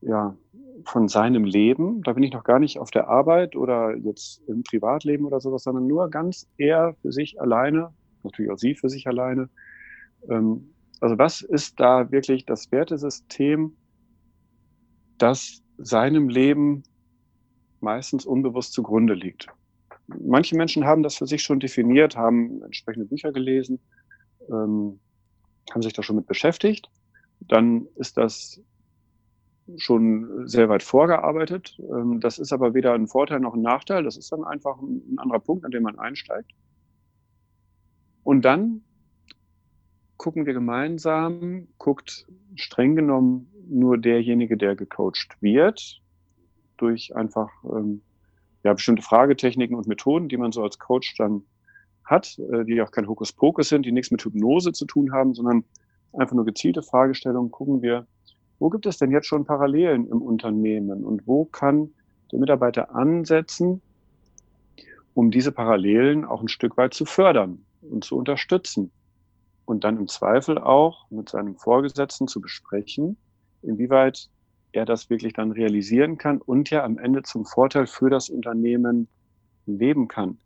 ja, 0.00 0.36
von 0.84 1.08
seinem 1.08 1.44
Leben. 1.44 2.02
Da 2.02 2.12
bin 2.12 2.22
ich 2.22 2.32
noch 2.32 2.44
gar 2.44 2.58
nicht 2.58 2.78
auf 2.78 2.90
der 2.90 3.08
Arbeit 3.08 3.56
oder 3.56 3.96
jetzt 3.96 4.42
im 4.48 4.62
Privatleben 4.64 5.24
oder 5.24 5.40
sowas, 5.40 5.62
sondern 5.62 5.86
nur 5.86 6.10
ganz 6.10 6.48
er 6.58 6.94
für 7.02 7.12
sich 7.12 7.40
alleine, 7.40 7.92
natürlich 8.22 8.50
auch 8.50 8.58
sie 8.58 8.74
für 8.74 8.88
sich 8.88 9.06
alleine. 9.06 9.48
Ähm, 10.28 10.71
also 11.02 11.18
was 11.18 11.42
ist 11.42 11.80
da 11.80 12.12
wirklich 12.12 12.46
das 12.46 12.70
Wertesystem, 12.70 13.76
das 15.18 15.60
seinem 15.76 16.28
Leben 16.28 16.84
meistens 17.80 18.24
unbewusst 18.24 18.72
zugrunde 18.72 19.14
liegt? 19.14 19.48
Manche 20.06 20.56
Menschen 20.56 20.84
haben 20.84 21.02
das 21.02 21.16
für 21.16 21.26
sich 21.26 21.42
schon 21.42 21.58
definiert, 21.58 22.16
haben 22.16 22.62
entsprechende 22.62 23.06
Bücher 23.06 23.32
gelesen, 23.32 23.80
ähm, 24.48 25.00
haben 25.72 25.82
sich 25.82 25.92
da 25.92 26.04
schon 26.04 26.16
mit 26.16 26.26
beschäftigt. 26.28 26.88
Dann 27.40 27.88
ist 27.96 28.16
das 28.16 28.60
schon 29.78 30.46
sehr 30.46 30.68
weit 30.68 30.84
vorgearbeitet. 30.84 31.80
Ähm, 31.80 32.20
das 32.20 32.38
ist 32.38 32.52
aber 32.52 32.74
weder 32.74 32.92
ein 32.92 33.08
Vorteil 33.08 33.40
noch 33.40 33.54
ein 33.54 33.62
Nachteil. 33.62 34.04
Das 34.04 34.16
ist 34.16 34.30
dann 34.30 34.44
einfach 34.44 34.80
ein 34.80 35.18
anderer 35.18 35.40
Punkt, 35.40 35.64
an 35.64 35.72
dem 35.72 35.82
man 35.82 35.98
einsteigt. 35.98 36.52
Und 38.22 38.44
dann 38.44 38.84
gucken 40.22 40.46
wir 40.46 40.54
gemeinsam, 40.54 41.66
guckt 41.78 42.28
streng 42.54 42.94
genommen 42.94 43.48
nur 43.68 43.98
derjenige, 43.98 44.56
der 44.56 44.76
gecoacht 44.76 45.36
wird, 45.40 46.00
durch 46.76 47.16
einfach 47.16 47.50
ähm, 47.64 48.02
ja, 48.62 48.72
bestimmte 48.72 49.02
Fragetechniken 49.02 49.74
und 49.74 49.88
Methoden, 49.88 50.28
die 50.28 50.36
man 50.36 50.52
so 50.52 50.62
als 50.62 50.78
Coach 50.78 51.16
dann 51.18 51.42
hat, 52.04 52.38
äh, 52.38 52.64
die 52.64 52.80
auch 52.80 52.92
kein 52.92 53.08
Hokuspokus 53.08 53.68
sind, 53.68 53.84
die 53.84 53.90
nichts 53.90 54.12
mit 54.12 54.24
Hypnose 54.24 54.72
zu 54.72 54.86
tun 54.86 55.12
haben, 55.12 55.34
sondern 55.34 55.64
einfach 56.12 56.36
nur 56.36 56.44
gezielte 56.44 56.84
Fragestellungen, 56.84 57.50
gucken 57.50 57.82
wir, 57.82 58.06
wo 58.60 58.70
gibt 58.70 58.86
es 58.86 58.98
denn 58.98 59.10
jetzt 59.10 59.26
schon 59.26 59.44
Parallelen 59.44 60.06
im 60.06 60.22
Unternehmen 60.22 61.02
und 61.02 61.26
wo 61.26 61.46
kann 61.46 61.90
der 62.30 62.38
Mitarbeiter 62.38 62.94
ansetzen, 62.94 63.82
um 65.14 65.32
diese 65.32 65.50
Parallelen 65.50 66.24
auch 66.24 66.42
ein 66.42 66.48
Stück 66.48 66.76
weit 66.76 66.94
zu 66.94 67.06
fördern 67.06 67.64
und 67.80 68.04
zu 68.04 68.16
unterstützen 68.16 68.92
und 69.72 69.84
dann 69.84 69.96
im 69.96 70.06
Zweifel 70.06 70.58
auch 70.58 71.10
mit 71.10 71.30
seinem 71.30 71.56
Vorgesetzten 71.56 72.28
zu 72.28 72.42
besprechen, 72.42 73.16
inwieweit 73.62 74.28
er 74.72 74.84
das 74.84 75.08
wirklich 75.08 75.32
dann 75.32 75.50
realisieren 75.50 76.18
kann 76.18 76.42
und 76.42 76.68
ja 76.68 76.84
am 76.84 76.98
Ende 76.98 77.22
zum 77.22 77.46
Vorteil 77.46 77.86
für 77.86 78.10
das 78.10 78.28
Unternehmen 78.28 79.08
leben 79.64 80.08
kann. 80.08 80.36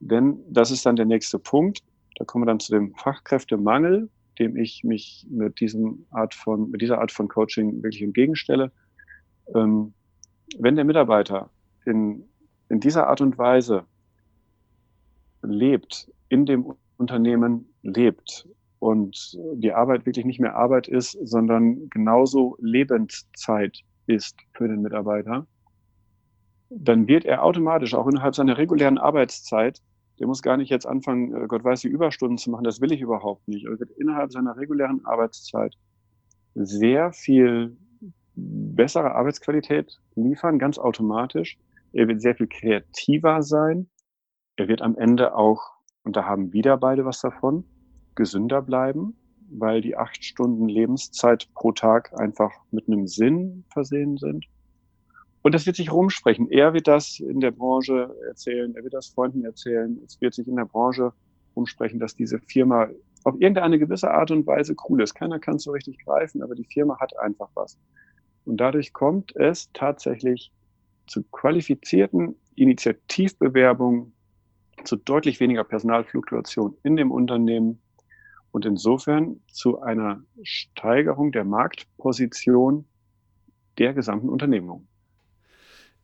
Denn 0.00 0.38
das 0.50 0.70
ist 0.70 0.84
dann 0.84 0.96
der 0.96 1.06
nächste 1.06 1.38
Punkt. 1.38 1.82
Da 2.16 2.26
kommen 2.26 2.42
wir 2.42 2.46
dann 2.46 2.60
zu 2.60 2.72
dem 2.72 2.94
Fachkräftemangel, 2.94 4.10
dem 4.38 4.56
ich 4.56 4.84
mich 4.84 5.26
mit 5.30 5.60
diesem 5.60 6.04
Art 6.10 6.34
von, 6.34 6.70
mit 6.70 6.82
dieser 6.82 7.00
Art 7.00 7.10
von 7.10 7.26
Coaching 7.28 7.82
wirklich 7.82 8.02
entgegenstelle. 8.02 8.70
Ähm, 9.54 9.94
wenn 10.58 10.76
der 10.76 10.84
Mitarbeiter 10.84 11.48
in, 11.86 12.24
in 12.68 12.80
dieser 12.80 13.06
Art 13.06 13.22
und 13.22 13.38
Weise 13.38 13.84
lebt, 15.42 16.12
in 16.28 16.44
dem 16.44 16.74
Unternehmen 16.98 17.66
lebt 17.82 18.46
und 18.84 19.38
die 19.54 19.72
Arbeit 19.72 20.04
wirklich 20.04 20.26
nicht 20.26 20.40
mehr 20.40 20.56
Arbeit 20.56 20.88
ist, 20.88 21.12
sondern 21.22 21.88
genauso 21.88 22.58
Lebenszeit 22.60 23.78
ist 24.06 24.36
für 24.52 24.68
den 24.68 24.82
Mitarbeiter, 24.82 25.46
dann 26.68 27.08
wird 27.08 27.24
er 27.24 27.42
automatisch 27.42 27.94
auch 27.94 28.06
innerhalb 28.06 28.34
seiner 28.34 28.58
regulären 28.58 28.98
Arbeitszeit, 28.98 29.80
der 30.20 30.26
muss 30.26 30.42
gar 30.42 30.58
nicht 30.58 30.68
jetzt 30.68 30.86
anfangen, 30.86 31.34
äh, 31.34 31.46
Gott 31.46 31.64
weiß 31.64 31.84
wie 31.84 31.88
Überstunden 31.88 32.36
zu 32.36 32.50
machen, 32.50 32.64
das 32.64 32.82
will 32.82 32.92
ich 32.92 33.00
überhaupt 33.00 33.48
nicht, 33.48 33.64
er 33.64 33.80
wird 33.80 33.90
innerhalb 33.92 34.30
seiner 34.30 34.54
regulären 34.58 35.02
Arbeitszeit 35.06 35.74
sehr 36.54 37.10
viel 37.14 37.78
bessere 38.34 39.14
Arbeitsqualität 39.14 39.98
liefern, 40.14 40.58
ganz 40.58 40.78
automatisch. 40.78 41.56
Er 41.94 42.06
wird 42.06 42.20
sehr 42.20 42.34
viel 42.34 42.48
kreativer 42.48 43.42
sein. 43.42 43.88
Er 44.56 44.68
wird 44.68 44.82
am 44.82 44.96
Ende 44.96 45.34
auch, 45.34 45.62
und 46.02 46.16
da 46.16 46.26
haben 46.26 46.52
wieder 46.52 46.76
beide 46.76 47.06
was 47.06 47.20
davon, 47.20 47.64
gesünder 48.14 48.62
bleiben, 48.62 49.16
weil 49.50 49.80
die 49.80 49.96
acht 49.96 50.24
Stunden 50.24 50.68
Lebenszeit 50.68 51.48
pro 51.54 51.72
Tag 51.72 52.18
einfach 52.18 52.52
mit 52.70 52.88
einem 52.88 53.06
Sinn 53.06 53.64
versehen 53.72 54.16
sind. 54.16 54.46
Und 55.42 55.54
das 55.54 55.66
wird 55.66 55.76
sich 55.76 55.92
rumsprechen. 55.92 56.50
Er 56.50 56.72
wird 56.72 56.88
das 56.88 57.20
in 57.20 57.40
der 57.40 57.50
Branche 57.50 58.14
erzählen, 58.26 58.74
er 58.74 58.82
wird 58.82 58.94
das 58.94 59.08
Freunden 59.08 59.44
erzählen. 59.44 60.00
Es 60.06 60.18
wird 60.20 60.34
sich 60.34 60.48
in 60.48 60.56
der 60.56 60.64
Branche 60.64 61.12
rumsprechen, 61.54 62.00
dass 62.00 62.14
diese 62.14 62.38
Firma 62.40 62.88
auf 63.24 63.34
irgendeine 63.38 63.78
gewisse 63.78 64.10
Art 64.10 64.30
und 64.30 64.46
Weise 64.46 64.74
cool 64.88 65.02
ist. 65.02 65.14
Keiner 65.14 65.38
kann 65.38 65.56
es 65.56 65.64
so 65.64 65.72
richtig 65.72 65.98
greifen, 66.04 66.42
aber 66.42 66.54
die 66.54 66.64
Firma 66.64 66.98
hat 66.98 67.18
einfach 67.18 67.48
was. 67.54 67.78
Und 68.44 68.58
dadurch 68.58 68.92
kommt 68.92 69.34
es 69.36 69.70
tatsächlich 69.72 70.52
zu 71.06 71.22
qualifizierten 71.24 72.36
Initiativbewerbungen, 72.54 74.12
zu 74.84 74.96
deutlich 74.96 75.40
weniger 75.40 75.64
Personalfluktuation 75.64 76.76
in 76.82 76.96
dem 76.96 77.10
Unternehmen 77.10 77.80
und 78.54 78.64
insofern 78.66 79.40
zu 79.48 79.82
einer 79.82 80.22
Steigerung 80.44 81.32
der 81.32 81.42
Marktposition 81.42 82.84
der 83.78 83.94
gesamten 83.94 84.28
Unternehmung. 84.28 84.86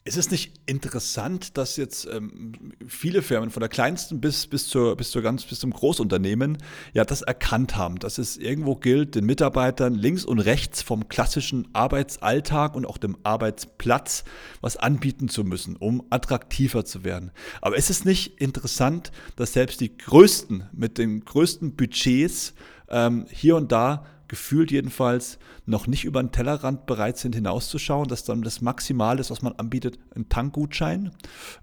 Ist 0.02 0.16
es 0.16 0.30
nicht 0.30 0.59
interessant, 0.64 1.59
dass 1.59 1.76
jetzt 1.76 2.09
ähm, 2.11 2.73
viele 2.87 3.21
Firmen, 3.21 3.50
von 3.50 3.61
der 3.61 3.69
kleinsten 3.69 4.19
bis, 4.19 4.47
bis, 4.47 4.66
zur, 4.66 4.97
bis, 4.97 5.11
zur 5.11 5.21
ganz, 5.21 5.45
bis 5.45 5.61
zum 5.61 5.73
Großunternehmen, 5.73 6.57
ja 6.95 7.04
das 7.04 7.21
erkannt 7.21 7.76
haben, 7.76 7.99
dass 7.99 8.16
es 8.16 8.38
irgendwo 8.38 8.76
gilt, 8.76 9.14
den 9.14 9.26
Mitarbeitern 9.26 9.95
links 9.95 10.25
und 10.25 10.38
rechts 10.38 10.80
vom 10.80 11.09
klassischen 11.09 11.69
Arbeitsalltag 11.75 12.76
und 12.76 12.87
auch 12.87 12.97
dem 12.97 13.19
Arbeitsplatz 13.25 14.25
was 14.62 14.78
anbieten 14.78 15.28
zu 15.28 15.45
müssen, 15.45 15.76
um 15.76 16.07
attraktiver 16.09 16.87
zu 16.87 17.04
werden. 17.04 17.30
Aber 17.61 17.76
ist 17.76 17.90
es 17.90 18.07
nicht 18.07 18.40
interessant, 18.40 19.12
dass 19.37 19.52
selbst 19.52 19.83
die 19.83 19.99
Größten 19.99 20.64
mit 20.73 20.97
den 20.97 21.26
größten 21.26 21.76
Budgets 21.76 22.54
ähm, 22.88 23.26
hier 23.30 23.57
und 23.57 23.71
da 23.71 24.07
gefühlt 24.30 24.70
jedenfalls 24.70 25.40
noch 25.66 25.88
nicht 25.88 26.04
über 26.04 26.22
den 26.22 26.30
Tellerrand 26.30 26.87
bereit 26.87 27.18
sind 27.18 27.34
hinauszuschauen, 27.34 28.06
dass 28.06 28.22
dann 28.22 28.42
das 28.42 28.60
Maximal 28.60 29.18
ist, 29.18 29.32
was 29.32 29.42
man 29.42 29.54
anbietet, 29.54 29.99
ein 30.14 30.28
Tankgutschein, 30.28 31.10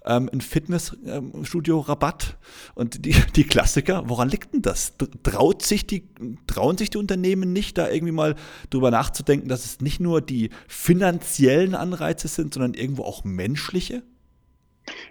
ähm, 0.06 0.30
ein 0.34 0.42
Fitnessstudio-Rabatt 0.42 2.38
und 2.76 3.06
die, 3.06 3.16
die 3.38 3.46
Klassiker. 3.46 4.10
Woran 4.10 4.28
liegt 4.28 4.54
denn 4.54 4.62
das? 4.62 4.96
Traut 5.24 5.62
sich 5.62 5.88
die, 5.88 6.10
trauen 6.46 6.78
sich 6.78 6.90
die 6.90 6.98
Unternehmen 6.98 7.54
nicht, 7.54 7.78
da 7.78 7.90
irgendwie 7.90 8.12
mal 8.12 8.36
drüber 8.70 8.92
nachzudenken, 8.92 9.48
dass 9.48 9.64
es 9.64 9.80
nicht 9.80 10.02
nur 10.02 10.20
die 10.20 10.50
finanziellen 10.68 11.74
Anreize 11.74 12.28
sind, 12.28 12.54
sondern 12.54 12.74
irgendwo 12.74 13.04
auch 13.04 13.24
menschliche? 13.24 14.04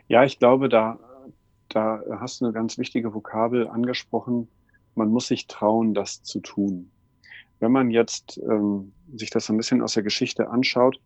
Ja, 0.09 0.25
ich 0.25 0.39
glaube, 0.39 0.69
da, 0.69 0.99
da 1.71 2.03
hast 2.21 2.43
du 2.43 2.45
eine 2.45 2.53
ganz 2.53 2.77
wichtige 2.77 3.15
Vokabel 3.15 3.67
angesprochen. 3.67 4.49
Man 4.95 5.09
muss 5.09 5.29
sich 5.29 5.47
trauen, 5.47 5.95
das 5.95 6.23
zu 6.23 6.41
tun. 6.41 6.91
Wenn 7.61 7.73
man 7.73 7.91
jetzt 7.91 8.39
ähm, 8.49 8.93
sich 9.15 9.31
das 9.31 9.49
ein 9.49 9.57
bisschen 9.57 9.83
aus 9.83 9.95
der 9.95 10.03
Geschichte 10.03 10.51
anschaut, 10.51 10.99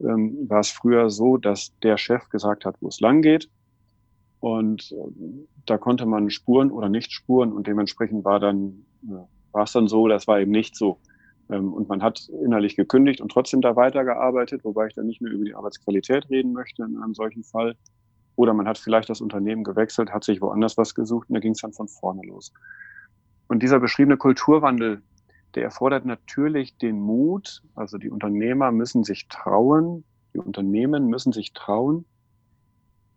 ähm, 0.00 0.48
war 0.48 0.60
es 0.60 0.70
früher 0.70 1.10
so, 1.10 1.36
dass 1.36 1.72
der 1.82 1.96
Chef 1.96 2.28
gesagt 2.28 2.64
hat, 2.64 2.76
wo 2.80 2.88
es 2.88 3.00
lang 3.00 3.22
geht. 3.22 3.48
Und 4.40 4.92
äh, 4.92 5.46
da 5.66 5.78
konnte 5.78 6.06
man 6.06 6.30
spuren 6.30 6.70
oder 6.70 6.88
nicht 6.88 7.12
spuren 7.12 7.52
und 7.52 7.66
dementsprechend 7.66 8.24
war 8.24 8.40
dann, 8.40 8.84
äh, 9.04 9.14
war 9.52 9.64
es 9.64 9.72
dann 9.72 9.86
so, 9.86 10.08
das 10.08 10.26
war 10.26 10.40
eben 10.40 10.50
nicht 10.50 10.74
so. 10.76 10.98
ähm, 11.50 11.72
und 11.72 11.88
man 11.88 12.02
hat 12.02 12.28
innerlich 12.44 12.74
gekündigt 12.74 13.20
und 13.20 13.30
trotzdem 13.30 13.60
da 13.60 13.76
weitergearbeitet, 13.76 14.64
wobei 14.64 14.88
ich 14.88 14.94
dann 14.94 15.06
nicht 15.06 15.20
mehr 15.20 15.32
über 15.32 15.44
die 15.44 15.54
Arbeitsqualität 15.54 16.28
reden 16.30 16.52
möchte 16.52 16.82
in 16.82 16.96
einem 16.98 17.14
solchen 17.14 17.44
Fall. 17.44 17.76
Oder 18.34 18.54
man 18.54 18.66
hat 18.66 18.78
vielleicht 18.78 19.10
das 19.10 19.20
Unternehmen 19.20 19.62
gewechselt, 19.62 20.10
hat 20.10 20.24
sich 20.24 20.40
woanders 20.40 20.76
was 20.76 20.94
gesucht 20.94 21.28
und 21.28 21.34
da 21.34 21.40
ging 21.40 21.52
es 21.52 21.60
dann 21.60 21.72
von 21.72 21.86
vorne 21.86 22.22
los. 22.26 22.52
Und 23.48 23.62
dieser 23.62 23.78
beschriebene 23.78 24.16
Kulturwandel, 24.16 25.02
der 25.54 25.64
erfordert 25.64 26.04
natürlich 26.04 26.76
den 26.78 27.00
Mut, 27.00 27.62
also 27.74 27.98
die 27.98 28.10
Unternehmer 28.10 28.72
müssen 28.72 29.04
sich 29.04 29.28
trauen, 29.28 30.04
die 30.34 30.38
Unternehmen 30.38 31.06
müssen 31.06 31.32
sich 31.32 31.52
trauen, 31.52 32.04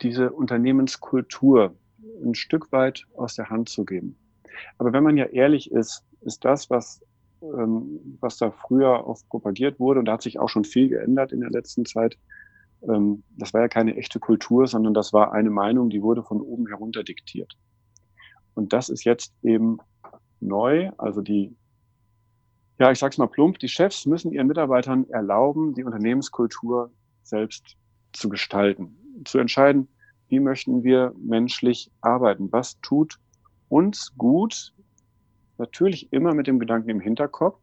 diese 0.02 0.32
Unternehmenskultur 0.32 1.76
ein 2.24 2.36
Stück 2.36 2.72
weit 2.72 3.06
aus 3.16 3.36
der 3.36 3.50
Hand 3.50 3.70
zu 3.70 3.86
geben. 3.86 4.18
Aber 4.78 4.94
wenn 4.94 5.04
man 5.04 5.18
ja 5.18 5.26
ehrlich 5.26 5.72
ist, 5.72 6.04
ist 6.22 6.44
das, 6.46 6.70
was, 6.70 7.02
ähm, 7.42 8.18
was 8.20 8.38
da 8.38 8.52
früher 8.52 9.08
oft 9.08 9.28
propagiert 9.30 9.80
wurde, 9.80 10.00
und 10.00 10.06
da 10.06 10.14
hat 10.14 10.22
sich 10.22 10.40
auch 10.40 10.50
schon 10.50 10.66
viel 10.66 10.90
geändert 10.90 11.32
in 11.32 11.42
der 11.42 11.52
letzten 11.52 11.86
Zeit, 11.86 12.18
ähm, 12.88 13.24
das 13.38 13.54
war 13.54 13.62
ja 13.62 13.68
keine 13.68 13.96
echte 13.96 14.20
Kultur, 14.20 14.68
sondern 14.68 14.94
das 14.94 15.14
war 15.14 15.34
eine 15.34 15.50
Meinung, 15.50 15.90
die 15.90 16.02
wurde 16.02 16.24
von 16.24 16.42
oben 16.42 16.68
herunter 16.68 17.04
diktiert. 17.04 17.58
Und 18.54 18.74
das 18.74 18.90
ist 18.90 19.04
jetzt 19.04 19.34
eben 19.44 19.80
neu. 20.40 20.92
Also 20.98 21.22
die, 21.22 21.56
ja, 22.80 22.92
ich 22.92 23.00
sag's 23.00 23.18
mal 23.18 23.28
plump, 23.28 23.60
die 23.60 23.68
Chefs 23.68 24.06
müssen 24.06 24.32
ihren 24.32 24.48
Mitarbeitern 24.48 25.10
erlauben, 25.10 25.74
die 25.74 25.84
Unternehmenskultur 25.84 26.92
selbst 27.24 27.78
zu 28.14 28.30
gestalten, 28.30 28.98
zu 29.26 29.40
entscheiden, 29.40 29.88
wie 30.28 30.40
möchten 30.40 30.84
wir 30.84 31.14
menschlich 31.18 31.92
arbeiten, 32.02 32.52
was 32.52 32.80
tut 32.82 33.20
uns 33.70 34.14
gut, 34.18 34.74
natürlich 35.58 36.12
immer 36.12 36.34
mit 36.34 36.48
dem 36.48 36.60
Gedanken 36.60 36.90
im 36.90 37.00
Hinterkopf 37.00 37.60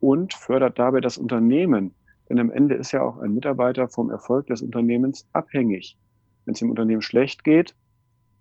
und 0.00 0.34
fördert 0.34 0.78
dabei 0.78 1.00
das 1.00 1.18
Unternehmen. 1.18 1.94
Denn 2.28 2.40
am 2.40 2.50
Ende 2.50 2.74
ist 2.74 2.92
ja 2.92 3.02
auch 3.02 3.18
ein 3.18 3.32
Mitarbeiter 3.34 3.88
vom 3.88 4.10
Erfolg 4.10 4.48
des 4.48 4.62
Unternehmens 4.62 5.26
abhängig. 5.32 5.96
Wenn 6.44 6.54
es 6.54 6.58
dem 6.58 6.70
Unternehmen 6.70 7.02
schlecht 7.02 7.44
geht, 7.44 7.74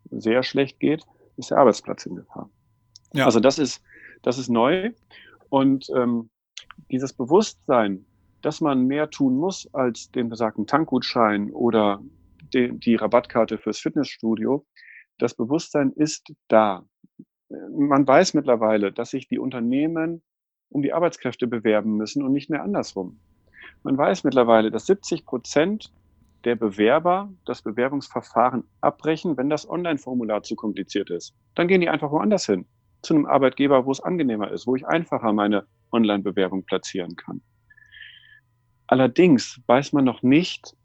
sehr 0.09 0.43
schlecht 0.43 0.79
geht, 0.79 1.05
ist 1.37 1.51
der 1.51 1.57
Arbeitsplatz 1.57 2.05
in 2.05 2.15
Gefahr. 2.15 2.49
Ja. 3.13 3.25
Also 3.25 3.39
das 3.39 3.59
ist, 3.59 3.81
das 4.23 4.37
ist 4.37 4.49
neu. 4.49 4.91
Und 5.49 5.87
ähm, 5.95 6.29
dieses 6.91 7.13
Bewusstsein, 7.13 8.05
dass 8.41 8.61
man 8.61 8.85
mehr 8.85 9.09
tun 9.09 9.37
muss 9.37 9.67
als 9.73 10.11
den 10.11 10.29
besagten 10.29 10.67
Tankgutschein 10.67 11.51
oder 11.51 12.01
die, 12.53 12.77
die 12.77 12.95
Rabattkarte 12.95 13.57
fürs 13.57 13.79
Fitnessstudio, 13.79 14.65
das 15.17 15.33
Bewusstsein 15.33 15.91
ist 15.91 16.33
da. 16.47 16.85
Man 17.49 18.07
weiß 18.07 18.33
mittlerweile, 18.33 18.91
dass 18.91 19.11
sich 19.11 19.27
die 19.27 19.39
Unternehmen 19.39 20.21
um 20.69 20.81
die 20.81 20.93
Arbeitskräfte 20.93 21.47
bewerben 21.47 21.95
müssen 21.95 22.23
und 22.23 22.33
nicht 22.33 22.49
mehr 22.49 22.63
andersrum. 22.63 23.19
Man 23.83 23.97
weiß 23.97 24.23
mittlerweile, 24.23 24.71
dass 24.71 24.87
70 24.87 25.25
Prozent 25.25 25.91
der 26.43 26.55
Bewerber 26.55 27.31
das 27.45 27.61
Bewerbungsverfahren 27.61 28.63
abbrechen, 28.81 29.37
wenn 29.37 29.49
das 29.49 29.67
Online-Formular 29.67 30.43
zu 30.43 30.55
kompliziert 30.55 31.09
ist. 31.09 31.33
Dann 31.55 31.67
gehen 31.67 31.81
die 31.81 31.89
einfach 31.89 32.11
woanders 32.11 32.45
hin, 32.45 32.65
zu 33.05 33.13
einem 33.13 33.25
Arbeitgeber, 33.25 33.85
wo 33.85 33.91
es 33.91 34.01
angenehmer 34.01 34.51
ist, 34.51 34.67
wo 34.67 34.75
ich 34.75 34.85
einfacher 34.85 35.33
meine 35.33 35.65
Online-Bewerbung 35.91 36.63
platzieren 36.63 37.15
kann. 37.15 37.41
Allerdings 38.87 39.61
weiß 39.67 39.93
man 39.93 40.05
noch 40.05 40.21
nicht, 40.21 40.75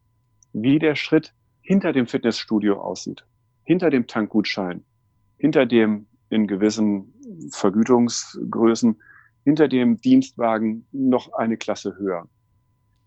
wie 0.52 0.78
der 0.78 0.94
Schritt 0.94 1.34
hinter 1.60 1.92
dem 1.92 2.06
Fitnessstudio 2.06 2.80
aussieht, 2.80 3.24
hinter 3.64 3.90
dem 3.90 4.06
Tankgutschein, 4.06 4.84
hinter 5.36 5.66
dem 5.66 6.06
in 6.30 6.46
gewissen 6.46 7.12
Vergütungsgrößen, 7.50 9.00
hinter 9.44 9.68
dem 9.68 10.00
Dienstwagen 10.00 10.86
noch 10.92 11.32
eine 11.32 11.56
Klasse 11.56 11.96
höher. 11.98 12.28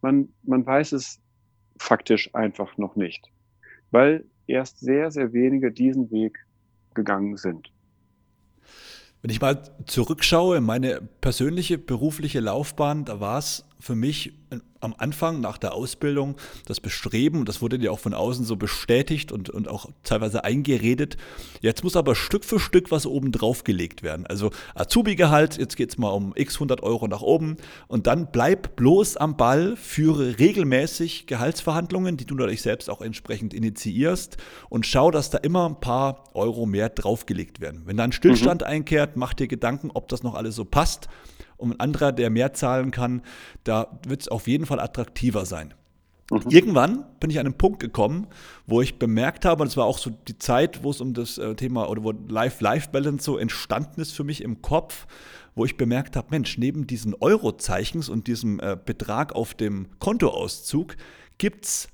Man, 0.02 0.30
man 0.44 0.66
weiß 0.66 0.92
es 0.94 1.22
faktisch 1.78 2.34
einfach 2.36 2.78
noch 2.78 2.96
nicht, 2.96 3.32
weil 3.92 4.26
erst 4.48 4.80
sehr, 4.80 5.12
sehr 5.12 5.34
wenige 5.34 5.72
diesen 5.72 6.12
Weg 6.12 6.38
gegangen 6.94 7.38
sind. 7.38 7.72
Wenn 9.24 9.32
ich 9.32 9.40
mal 9.40 9.64
zurückschaue, 9.86 10.60
meine 10.60 11.00
persönliche 11.22 11.78
berufliche 11.78 12.42
Laufbahn, 12.42 13.06
da 13.06 13.22
war 13.22 13.38
es 13.38 13.64
für 13.80 13.96
mich 13.96 14.34
am 14.84 14.94
Anfang 14.98 15.40
nach 15.40 15.58
der 15.58 15.74
Ausbildung 15.74 16.36
das 16.66 16.80
Bestreben, 16.80 17.40
und 17.40 17.50
das 17.50 17.62
wurde 17.62 17.80
dir 17.80 17.92
auch 17.92 18.00
von 18.00 18.14
außen 18.14 18.46
so 18.46 18.56
bestätigt 18.56 19.32
und, 19.32 19.50
und 19.50 19.68
auch 19.68 19.90
teilweise 20.04 20.44
eingeredet, 20.44 21.18
jetzt 21.62 21.84
muss 21.84 21.96
aber 21.96 22.16
Stück 22.16 22.44
für 22.44 22.60
Stück 22.60 22.92
was 22.92 23.06
oben 23.06 23.32
drauf 23.32 23.64
gelegt 23.64 24.04
werden. 24.04 24.28
Also 24.28 24.52
Azubi-Gehalt, 24.76 25.58
jetzt 25.58 25.78
geht 25.78 25.90
es 25.90 25.98
mal 25.98 26.10
um 26.10 26.34
x 26.36 26.56
100 26.56 26.84
Euro 26.84 27.08
nach 27.08 27.22
oben 27.22 27.58
und 27.88 28.08
dann 28.08 28.32
bleib 28.32 28.76
bloß 28.76 29.18
am 29.18 29.38
Ball, 29.38 29.76
führe 29.78 30.38
regelmäßig 30.40 31.28
Gehaltsverhandlungen, 31.28 32.18
die 32.18 32.26
du 32.26 32.36
natürlich 32.36 32.62
selbst 32.62 32.90
auch 32.90 33.02
entsprechend 33.02 33.54
initiierst 33.54 34.38
und 34.70 34.86
schau, 34.86 35.12
dass 35.12 35.30
da 35.30 35.38
immer 35.40 35.68
ein 35.68 35.80
paar 35.80 36.26
Euro 36.34 36.66
mehr 36.66 36.90
draufgelegt 36.90 37.62
werden. 37.62 37.84
Wenn 37.86 37.98
dann 37.98 38.12
Stillstand 38.12 38.62
mhm. 38.62 38.68
einkehrt, 38.68 39.16
mach 39.16 39.34
dir 39.34 39.48
Gedanken, 39.48 39.92
ob 39.94 40.10
das 40.10 40.24
noch 40.24 40.36
alles 40.36 40.56
so 40.56 40.66
passt 40.66 41.08
und 41.64 41.72
ein 41.72 41.80
anderer, 41.80 42.12
der 42.12 42.30
mehr 42.30 42.54
zahlen 42.54 42.92
kann, 42.92 43.22
da 43.64 44.00
wird 44.08 44.22
es 44.22 44.28
auf 44.28 44.48
jeden 44.48 44.66
Fall 44.66 44.80
attraktiver 44.80 45.46
sein. 45.46 45.74
Mhm. 46.32 46.42
Irgendwann 46.50 47.06
bin 47.20 47.30
ich 47.30 47.40
an 47.40 47.46
einen 47.46 47.58
Punkt 47.58 47.80
gekommen, 47.80 48.28
wo 48.66 48.82
ich 48.82 49.00
bemerkt 49.00 49.46
habe, 49.46 49.62
und 49.62 49.68
es 49.68 49.78
war 49.78 49.86
auch 49.86 49.98
so 49.98 50.10
die 50.10 50.38
Zeit, 50.38 50.84
wo 50.84 50.92
es 50.92 51.02
um 51.02 51.14
das 51.14 51.38
äh, 51.38 51.56
Thema 51.56 51.90
oder 51.90 52.04
wo 52.04 52.12
Life-Life-Balance 52.12 53.24
so 53.24 53.38
entstanden 53.38 54.02
ist 54.02 54.14
für 54.14 54.24
mich 54.24 54.44
im 54.44 54.62
Kopf, 54.62 55.08
wo 55.56 55.66
ich 55.66 55.78
bemerkt 55.78 56.16
habe, 56.16 56.28
Mensch, 56.32 56.58
neben 56.58 56.88
diesen 56.88 57.14
Eurozeichens 57.16 58.10
und 58.10 58.28
diesem 58.28 58.60
äh, 58.60 58.78
Betrag 58.84 59.34
auf 59.34 59.54
dem 59.54 59.88
Kontoauszug 60.00 60.96
gibt 61.38 61.66
es 61.66 61.88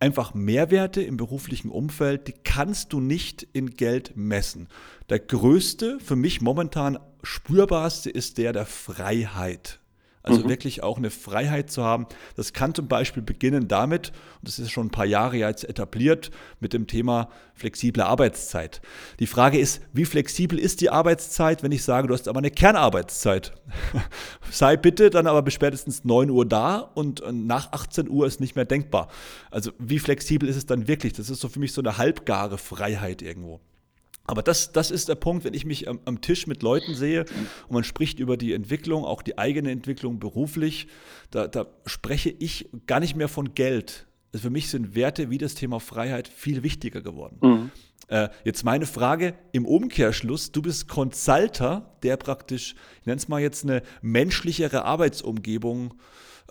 einfach 0.00 0.34
Mehrwerte 0.34 1.02
im 1.02 1.16
beruflichen 1.16 1.70
Umfeld, 1.70 2.26
die 2.26 2.32
kannst 2.32 2.92
du 2.92 3.00
nicht 3.00 3.46
in 3.52 3.70
Geld 3.70 4.16
messen. 4.16 4.68
Der 5.10 5.18
größte, 5.18 5.98
für 6.00 6.16
mich 6.16 6.40
momentan 6.40 6.98
spürbarste 7.22 8.10
ist 8.10 8.38
der 8.38 8.52
der 8.52 8.66
Freiheit. 8.66 9.80
Also 10.22 10.44
mhm. 10.44 10.50
wirklich 10.50 10.82
auch 10.82 10.98
eine 10.98 11.10
Freiheit 11.10 11.70
zu 11.70 11.82
haben. 11.82 12.06
Das 12.36 12.52
kann 12.52 12.74
zum 12.74 12.88
Beispiel 12.88 13.22
beginnen 13.22 13.68
damit, 13.68 14.08
und 14.40 14.48
das 14.48 14.58
ist 14.58 14.70
schon 14.70 14.88
ein 14.88 14.90
paar 14.90 15.06
Jahre 15.06 15.36
jetzt 15.36 15.64
etabliert, 15.64 16.30
mit 16.60 16.74
dem 16.74 16.86
Thema 16.86 17.30
flexible 17.54 18.02
Arbeitszeit. 18.02 18.82
Die 19.18 19.26
Frage 19.26 19.58
ist, 19.58 19.80
wie 19.94 20.04
flexibel 20.04 20.58
ist 20.58 20.82
die 20.82 20.90
Arbeitszeit, 20.90 21.62
wenn 21.62 21.72
ich 21.72 21.84
sage, 21.84 22.08
du 22.08 22.14
hast 22.14 22.28
aber 22.28 22.38
eine 22.38 22.50
Kernarbeitszeit? 22.50 23.54
Sei 24.50 24.76
bitte 24.76 25.08
dann 25.08 25.26
aber 25.26 25.40
bis 25.40 25.54
spätestens 25.54 26.04
9 26.04 26.28
Uhr 26.28 26.44
da 26.44 26.78
und 26.78 27.22
nach 27.32 27.72
18 27.72 28.10
Uhr 28.10 28.26
ist 28.26 28.40
nicht 28.40 28.56
mehr 28.56 28.66
denkbar. 28.66 29.08
Also 29.50 29.72
wie 29.78 29.98
flexibel 29.98 30.48
ist 30.50 30.56
es 30.56 30.66
dann 30.66 30.86
wirklich? 30.86 31.14
Das 31.14 31.30
ist 31.30 31.40
so 31.40 31.48
für 31.48 31.60
mich 31.60 31.72
so 31.72 31.80
eine 31.80 31.96
halbgare 31.96 32.58
Freiheit 32.58 33.22
irgendwo. 33.22 33.60
Aber 34.30 34.42
das, 34.42 34.70
das 34.70 34.92
ist 34.92 35.08
der 35.08 35.16
Punkt, 35.16 35.44
wenn 35.44 35.54
ich 35.54 35.64
mich 35.64 35.88
am, 35.88 35.98
am, 36.04 36.20
Tisch 36.20 36.46
mit 36.46 36.62
Leuten 36.62 36.94
sehe 36.94 37.24
und 37.66 37.74
man 37.74 37.82
spricht 37.82 38.20
über 38.20 38.36
die 38.36 38.52
Entwicklung, 38.52 39.04
auch 39.04 39.22
die 39.22 39.38
eigene 39.38 39.72
Entwicklung 39.72 40.20
beruflich, 40.20 40.86
da, 41.32 41.48
da 41.48 41.66
spreche 41.84 42.30
ich 42.30 42.68
gar 42.86 43.00
nicht 43.00 43.16
mehr 43.16 43.26
von 43.26 43.54
Geld. 43.54 44.06
Also 44.32 44.44
für 44.44 44.50
mich 44.50 44.70
sind 44.70 44.94
Werte 44.94 45.30
wie 45.30 45.38
das 45.38 45.56
Thema 45.56 45.80
Freiheit 45.80 46.28
viel 46.28 46.62
wichtiger 46.62 47.00
geworden. 47.00 47.38
Mhm. 47.42 47.70
Äh, 48.06 48.28
jetzt 48.44 48.64
meine 48.64 48.86
Frage 48.86 49.34
im 49.50 49.66
Umkehrschluss, 49.66 50.52
du 50.52 50.62
bist 50.62 50.86
Consulter, 50.86 51.96
der 52.04 52.16
praktisch, 52.16 52.76
ich 53.00 53.06
nenne 53.06 53.18
es 53.18 53.26
mal 53.26 53.40
jetzt 53.40 53.64
eine 53.64 53.82
menschlichere 54.00 54.84
Arbeitsumgebung, 54.84 55.94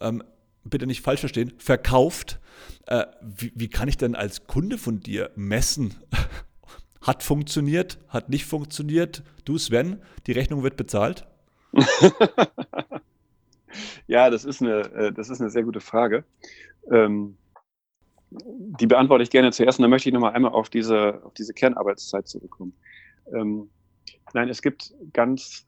ähm, 0.01 0.21
bitte 0.65 0.85
nicht 0.85 1.01
falsch 1.01 1.21
verstehen, 1.21 1.53
verkauft. 1.57 2.39
Äh, 2.87 3.05
wie, 3.21 3.53
wie 3.55 3.69
kann 3.69 3.87
ich 3.87 3.95
denn 3.95 4.15
als 4.15 4.47
Kunde 4.47 4.77
von 4.77 4.99
dir 4.99 5.31
messen, 5.35 5.95
hat 7.01 7.23
funktioniert, 7.23 7.97
hat 8.07 8.29
nicht 8.29 8.45
funktioniert. 8.45 9.23
Du, 9.45 9.57
Sven, 9.57 10.01
die 10.27 10.33
Rechnung 10.33 10.63
wird 10.63 10.77
bezahlt? 10.77 11.27
ja, 14.07 14.29
das 14.29 14.45
ist, 14.45 14.61
eine, 14.61 14.81
äh, 14.93 15.13
das 15.13 15.29
ist 15.29 15.39
eine 15.41 15.49
sehr 15.49 15.63
gute 15.63 15.79
Frage. 15.81 16.23
Ähm, 16.91 17.37
die 18.31 18.87
beantworte 18.87 19.23
ich 19.23 19.29
gerne 19.29 19.51
zuerst 19.51 19.79
und 19.79 19.83
dann 19.83 19.89
möchte 19.89 20.09
ich 20.09 20.13
nochmal 20.13 20.33
einmal 20.33 20.51
auf 20.51 20.69
diese, 20.69 21.21
auf 21.23 21.33
diese 21.33 21.53
Kernarbeitszeit 21.53 22.27
zurückkommen. 22.27 22.73
Ähm, 23.33 23.69
nein, 24.33 24.49
es 24.49 24.61
gibt 24.61 24.93
ganz 25.13 25.65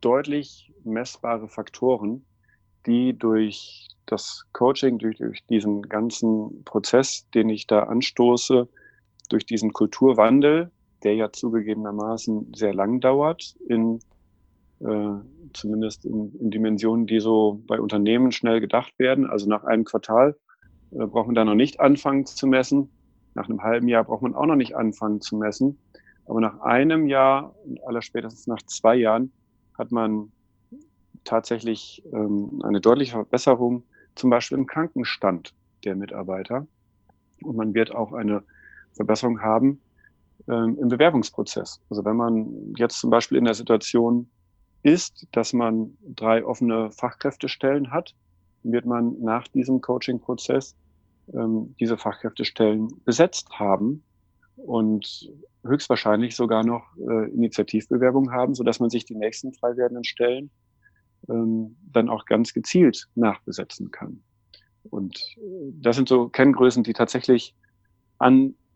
deutlich 0.00 0.72
messbare 0.84 1.48
Faktoren, 1.48 2.24
die 2.86 3.18
durch 3.18 3.88
das 4.06 4.46
Coaching, 4.52 4.98
durch, 4.98 5.18
durch 5.18 5.44
diesen 5.46 5.82
ganzen 5.82 6.64
Prozess, 6.64 7.28
den 7.30 7.50
ich 7.50 7.66
da 7.66 7.84
anstoße, 7.84 8.66
durch 9.30 9.46
diesen 9.46 9.72
Kulturwandel, 9.72 10.70
der 11.02 11.14
ja 11.14 11.32
zugegebenermaßen 11.32 12.52
sehr 12.54 12.74
lang 12.74 13.00
dauert, 13.00 13.56
in 13.68 14.00
äh, 14.80 15.14
zumindest 15.52 16.04
in, 16.04 16.32
in, 16.40 16.50
Dimensionen, 16.50 17.06
die 17.06 17.20
so 17.20 17.62
bei 17.66 17.80
Unternehmen 17.80 18.32
schnell 18.32 18.60
gedacht 18.60 18.98
werden. 18.98 19.28
Also 19.28 19.48
nach 19.48 19.64
einem 19.64 19.84
Quartal 19.84 20.36
äh, 20.92 21.06
braucht 21.06 21.26
man 21.26 21.34
da 21.34 21.44
noch 21.44 21.54
nicht 21.54 21.80
anfangen 21.80 22.26
zu 22.26 22.46
messen. 22.46 22.90
Nach 23.34 23.48
einem 23.48 23.62
halben 23.62 23.88
Jahr 23.88 24.04
braucht 24.04 24.22
man 24.22 24.34
auch 24.34 24.46
noch 24.46 24.56
nicht 24.56 24.76
anfangen 24.76 25.20
zu 25.20 25.36
messen. 25.36 25.78
Aber 26.26 26.40
nach 26.40 26.60
einem 26.60 27.06
Jahr 27.06 27.54
und 27.64 27.82
allerspätestens 27.84 28.46
nach 28.46 28.62
zwei 28.62 28.96
Jahren 28.96 29.32
hat 29.76 29.92
man 29.92 30.32
tatsächlich 31.24 32.02
ähm, 32.12 32.60
eine 32.62 32.80
deutliche 32.80 33.12
Verbesserung, 33.12 33.84
zum 34.14 34.30
Beispiel 34.30 34.58
im 34.58 34.66
Krankenstand 34.66 35.54
der 35.84 35.96
Mitarbeiter. 35.96 36.66
Und 37.42 37.56
man 37.56 37.74
wird 37.74 37.94
auch 37.94 38.12
eine 38.12 38.42
Verbesserung 38.94 39.40
haben 39.40 39.80
ähm, 40.48 40.78
im 40.80 40.88
Bewerbungsprozess. 40.88 41.80
Also 41.90 42.04
wenn 42.04 42.16
man 42.16 42.74
jetzt 42.76 43.00
zum 43.00 43.10
Beispiel 43.10 43.38
in 43.38 43.44
der 43.44 43.54
Situation 43.54 44.28
ist, 44.82 45.26
dass 45.32 45.52
man 45.52 45.96
drei 46.02 46.44
offene 46.44 46.90
Fachkräftestellen 46.90 47.90
hat, 47.90 48.14
wird 48.62 48.86
man 48.86 49.20
nach 49.20 49.48
diesem 49.48 49.80
Coaching-Prozess 49.80 50.76
ähm, 51.32 51.74
diese 51.78 51.96
Fachkräftestellen 51.96 52.88
besetzt 53.04 53.50
haben 53.58 54.02
und 54.56 55.30
höchstwahrscheinlich 55.64 56.36
sogar 56.36 56.64
noch 56.64 56.84
äh, 56.96 57.30
Initiativbewerbungen 57.30 58.32
haben, 58.32 58.54
so 58.54 58.64
dass 58.64 58.80
man 58.80 58.90
sich 58.90 59.04
die 59.04 59.14
nächsten 59.14 59.52
frei 59.54 59.76
werdenden 59.76 60.04
Stellen 60.04 60.50
ähm, 61.28 61.76
dann 61.92 62.08
auch 62.08 62.24
ganz 62.24 62.52
gezielt 62.52 63.08
nachbesetzen 63.14 63.90
kann. 63.90 64.22
Und 64.84 65.16
äh, 65.36 65.72
das 65.80 65.96
sind 65.96 66.08
so 66.08 66.28
Kenngrößen, 66.28 66.82
die 66.82 66.92
tatsächlich 66.92 67.54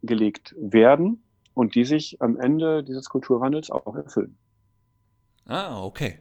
angelegt 0.04 0.54
werden 0.58 1.22
und 1.54 1.74
die 1.74 1.84
sich 1.84 2.20
am 2.20 2.38
Ende 2.38 2.84
dieses 2.84 3.08
Kulturwandels 3.08 3.70
auch 3.70 3.96
erfüllen. 3.96 4.36
Ah, 5.46 5.82
okay. 5.82 6.18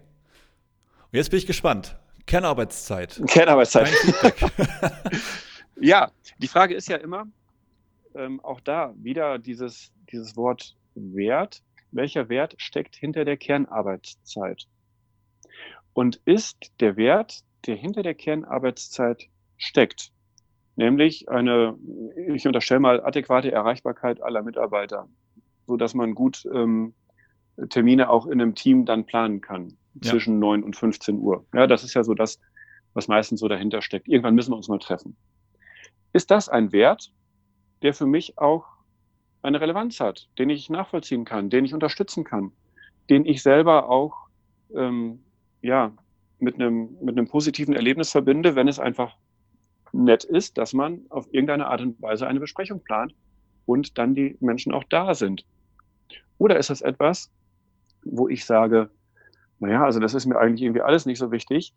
Und 1.12 1.18
jetzt 1.18 1.30
bin 1.30 1.40
ich 1.40 1.46
gespannt. 1.46 1.98
Kernarbeitszeit. 2.26 3.22
Kernarbeitszeit. 3.28 3.90
ja, 5.82 6.12
die 6.38 6.48
Frage 6.48 6.76
ist 6.76 6.88
ja 6.88 6.96
immer, 6.96 7.28
ähm, 8.16 8.40
auch 8.40 8.62
da 8.62 8.94
wieder 8.96 9.38
dieses, 9.38 9.92
dieses 10.12 10.38
Wort 10.38 10.76
Wert. 10.96 11.62
Welcher 11.92 12.30
Wert 12.30 12.56
steckt 12.58 12.96
hinter 12.96 13.26
der 13.26 13.38
Kernarbeitszeit? 13.38 14.68
Und 15.92 16.22
ist 16.26 16.72
der 16.80 16.96
Wert, 16.96 17.44
der 17.68 17.76
hinter 17.76 18.02
der 18.02 18.16
Kernarbeitszeit 18.16 19.28
steckt, 19.58 20.13
nämlich 20.76 21.30
eine, 21.30 21.78
ich 22.28 22.48
unterstelle 22.48 22.80
mal, 22.80 23.04
adäquate 23.04 23.52
Erreichbarkeit 23.52 24.22
aller 24.22 24.42
Mitarbeiter, 24.42 25.08
so 25.68 25.78
dass 25.78 25.94
man 25.94 26.16
gut 26.16 26.48
ähm, 26.54 26.94
Termine 27.70 28.10
auch 28.10 28.26
in 28.26 28.42
einem 28.42 28.56
Team 28.56 28.86
dann 28.86 29.06
planen 29.06 29.42
kann 29.42 29.78
ja. 30.02 30.12
zwischen 30.12 30.40
9 30.40 30.64
und 30.64 30.76
15 30.76 31.20
Uhr. 31.20 31.46
Ja, 31.54 31.68
das 31.68 31.84
ist 31.84 31.94
ja 31.94 32.04
so 32.04 32.14
das, 32.14 32.40
was 32.94 33.08
meistens 33.08 33.40
so 33.40 33.48
dahinter 33.48 33.82
steckt. 33.82 34.08
Irgendwann 34.08 34.36
müssen 34.36 34.52
wir 34.52 34.58
uns 34.58 34.68
mal 34.68 34.80
treffen. 34.80 35.16
Ist 36.14 36.32
das 36.32 36.50
ein 36.50 36.72
Wert, 36.72 37.12
der 37.82 37.94
für 37.94 38.06
mich 38.06 38.38
auch 38.38 38.66
eine 39.42 39.60
Relevanz 39.60 40.00
hat, 40.00 40.30
den 40.38 40.50
ich 40.50 40.70
nachvollziehen 40.70 41.26
kann, 41.26 41.50
den 41.50 41.66
ich 41.66 41.74
unterstützen 41.74 42.24
kann, 42.24 42.52
den 43.10 43.26
ich 43.26 43.44
selber 43.44 43.90
auch 43.90 44.28
ähm, 44.76 45.20
ja, 45.62 45.92
mit 46.40 46.56
einem, 46.56 46.98
mit 47.02 47.18
einem 47.18 47.28
positiven 47.28 47.74
Erlebnis 47.74 48.12
verbinde, 48.12 48.56
wenn 48.56 48.68
es 48.68 48.80
einfach 48.80 49.16
nett 49.94 50.24
ist, 50.24 50.58
dass 50.58 50.74
man 50.74 51.06
auf 51.10 51.28
irgendeine 51.32 51.68
Art 51.68 51.82
und 51.82 52.02
Weise 52.02 52.28
eine 52.28 52.40
Besprechung 52.40 52.84
plant 52.84 53.16
und 53.66 53.98
dann 53.98 54.16
die 54.16 54.36
Menschen 54.42 54.74
auch 54.74 54.84
da 54.84 55.14
sind. 55.14 55.46
Oder 56.38 56.58
ist 56.58 56.70
das 56.70 56.82
etwas, 56.82 57.32
wo 58.04 58.28
ich 58.28 58.44
sage, 58.44 58.90
naja, 59.60 59.86
also 59.86 60.00
das 60.00 60.14
ist 60.14 60.26
mir 60.26 60.38
eigentlich 60.38 60.64
irgendwie 60.64 60.82
alles 60.82 61.06
nicht 61.06 61.20
so 61.20 61.32
wichtig. 61.32 61.74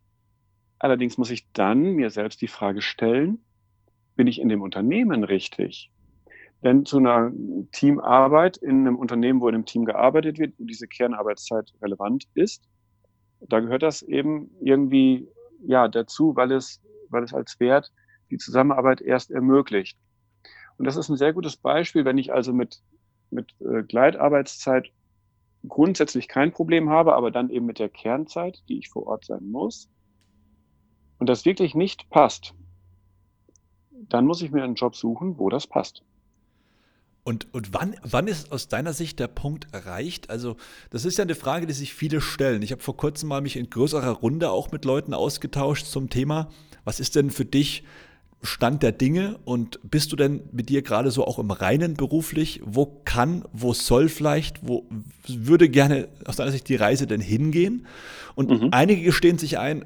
Allerdings 0.79 1.19
muss 1.19 1.31
ich 1.31 1.47
dann 1.53 1.93
mir 1.93 2.11
selbst 2.11 2.43
die 2.43 2.49
Frage 2.49 2.83
stellen, 2.83 3.39
bin 4.17 4.27
ich 4.27 4.41
in 4.41 4.49
dem 4.49 4.63
Unternehmen 4.63 5.23
richtig? 5.23 5.93
Denn 6.65 6.85
zu 6.87 6.99
einer 6.99 7.33
Teamarbeit 7.73 8.57
in 8.57 8.87
einem 8.87 8.97
Unternehmen, 8.97 9.41
wo 9.41 9.49
in 9.49 9.55
einem 9.55 9.67
Team 9.67 9.85
gearbeitet 9.85 10.39
wird, 10.39 10.55
wo 10.59 10.65
diese 10.65 10.89
Kernarbeitszeit 10.89 11.73
relevant 11.83 12.25
ist, 12.35 12.67
da 13.41 13.61
gehört 13.61 13.83
das 13.83 14.03
eben 14.03 14.51
irgendwie 14.61 15.29
ja 15.65 15.87
dazu, 15.87 16.35
weil 16.35 16.53
es, 16.53 16.83
weil 17.11 17.23
es 17.23 17.35
als 17.35 17.61
Wert 17.61 17.93
die 18.31 18.39
Zusammenarbeit 18.39 19.01
erst 19.01 19.31
ermöglicht. 19.31 19.99
Und 20.79 20.85
das 20.85 20.97
ist 20.97 21.09
ein 21.09 21.17
sehr 21.17 21.33
gutes 21.33 21.57
Beispiel, 21.57 22.05
wenn 22.05 22.19
ich 22.19 22.33
also 22.33 22.53
mit, 22.53 22.83
mit 23.31 23.55
äh, 23.61 23.83
Gleitarbeitszeit 23.83 24.91
grundsätzlich 25.67 26.29
kein 26.29 26.53
Problem 26.53 26.91
habe, 26.91 27.15
aber 27.15 27.31
dann 27.31 27.51
eben 27.51 27.67
mit 27.67 27.79
der 27.79 27.89
Kernzeit, 27.89 28.63
die 28.69 28.79
ich 28.79 28.89
vor 28.89 29.07
Ort 29.07 29.25
sein 29.25 29.49
muss, 29.49 29.89
und 31.19 31.29
das 31.29 31.45
wirklich 31.45 31.75
nicht 31.75 32.11
passt, 32.11 32.55
dann 33.91 34.27
muss 34.27 34.43
ich 34.43 34.51
mir 34.51 34.65
einen 34.65 34.75
Job 34.75 34.95
suchen, 34.95 35.39
wo 35.39 35.49
das 35.49 35.67
passt. 35.67 36.03
Und, 37.25 37.53
und 37.53 37.75
wann, 37.75 37.97
wann 38.03 38.29
ist 38.29 38.53
aus 38.53 38.69
deiner 38.69 38.93
Sicht 38.93 39.19
der 39.19 39.27
Punkt 39.27 39.67
erreicht? 39.73 40.31
Also, 40.31 40.57
das 40.91 41.05
ist 41.05 41.19
ja 41.19 41.25
eine 41.25 41.35
Frage, 41.35 41.67
die 41.67 41.73
sich 41.73 41.93
viele 41.93 42.21
stellen. 42.21 42.63
Ich 42.63 42.71
habe 42.71 42.83
vor 42.83 42.97
kurzem 42.97 43.29
mal 43.29 43.41
mich 43.41 43.57
in 43.57 43.69
größerer 43.69 44.11
Runde 44.11 44.51
auch 44.51 44.71
mit 44.71 44.85
Leuten 44.85 45.13
ausgetauscht 45.13 45.87
zum 45.87 46.09
Thema, 46.09 46.51
was 46.85 47.01
ist 47.01 47.17
denn 47.17 47.31
für 47.31 47.45
dich 47.45 47.83
Stand 48.47 48.83
der 48.83 48.93
Dinge 48.93 49.39
und 49.45 49.79
bist 49.83 50.13
du 50.13 50.17
denn 50.17 50.43
mit 50.53 50.69
dir 50.69 50.83
gerade 50.83 51.11
so 51.11 51.27
auch 51.27 51.39
im 51.39 51.51
Reinen 51.51 51.95
beruflich? 51.95 52.61
Wo 52.65 53.01
kann, 53.05 53.45
wo 53.53 53.75
soll 53.75 54.09
vielleicht, 54.09 54.67
wo 54.67 54.87
würde 55.27 55.69
gerne 55.69 56.09
aus 56.25 56.37
deiner 56.37 56.53
Sicht 56.53 56.69
die 56.69 56.77
Reise 56.77 57.07
denn 57.07 57.21
hingehen? 57.21 57.87
Und 58.35 58.51
mhm. 58.51 58.69
einige 58.71 59.03
gestehen 59.03 59.39
sich 59.39 59.59
ein, 59.59 59.85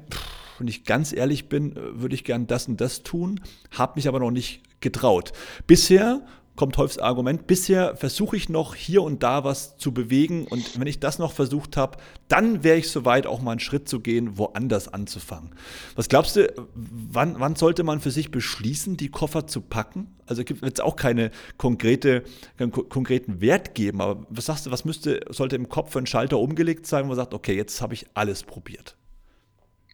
wenn 0.59 0.67
ich 0.67 0.83
ganz 0.83 1.11
ehrlich 1.11 1.49
bin, 1.49 1.75
würde 1.93 2.15
ich 2.15 2.23
gern 2.23 2.47
das 2.47 2.67
und 2.67 2.79
das 2.79 3.03
tun, 3.03 3.41
habe 3.71 3.93
mich 3.95 4.07
aber 4.07 4.19
noch 4.19 4.31
nicht 4.31 4.61
getraut. 4.79 5.31
Bisher 5.67 6.21
kommt 6.55 6.77
das 6.77 6.97
Argument, 6.97 7.47
bisher 7.47 7.95
versuche 7.95 8.35
ich 8.35 8.49
noch 8.49 8.75
hier 8.75 9.03
und 9.03 9.23
da 9.23 9.43
was 9.43 9.77
zu 9.77 9.93
bewegen 9.93 10.45
und 10.47 10.79
wenn 10.79 10.87
ich 10.87 10.99
das 10.99 11.17
noch 11.17 11.31
versucht 11.31 11.77
habe, 11.77 11.97
dann 12.27 12.63
wäre 12.63 12.77
ich 12.77 12.89
soweit, 12.89 13.25
auch 13.25 13.41
mal 13.41 13.51
einen 13.51 13.59
Schritt 13.59 13.87
zu 13.87 13.99
gehen, 13.99 14.37
woanders 14.37 14.87
anzufangen. 14.87 15.51
Was 15.95 16.09
glaubst 16.09 16.35
du, 16.35 16.53
wann, 16.73 17.39
wann 17.39 17.55
sollte 17.55 17.83
man 17.83 17.99
für 17.99 18.11
sich 18.11 18.31
beschließen, 18.31 18.97
die 18.97 19.09
Koffer 19.09 19.47
zu 19.47 19.61
packen? 19.61 20.15
Also 20.25 20.43
gibt 20.43 20.63
es 20.63 20.79
auch 20.79 20.95
keine 20.95 21.31
konkrete, 21.57 22.23
keinen 22.57 22.71
konkreten 22.71 23.41
Wert 23.41 23.73
geben, 23.73 24.01
aber 24.01 24.25
was 24.29 24.45
sagst 24.45 24.65
du, 24.65 24.71
was 24.71 24.85
müsste, 24.85 25.21
sollte 25.29 25.55
im 25.55 25.69
Kopf 25.69 25.91
für 25.91 25.99
einen 25.99 26.07
Schalter 26.07 26.37
umgelegt 26.39 26.85
sein, 26.85 27.05
wo 27.05 27.07
man 27.09 27.17
sagt, 27.17 27.33
okay, 27.33 27.55
jetzt 27.55 27.81
habe 27.81 27.93
ich 27.93 28.05
alles 28.13 28.43
probiert? 28.43 28.95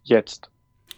Jetzt. 0.04 0.50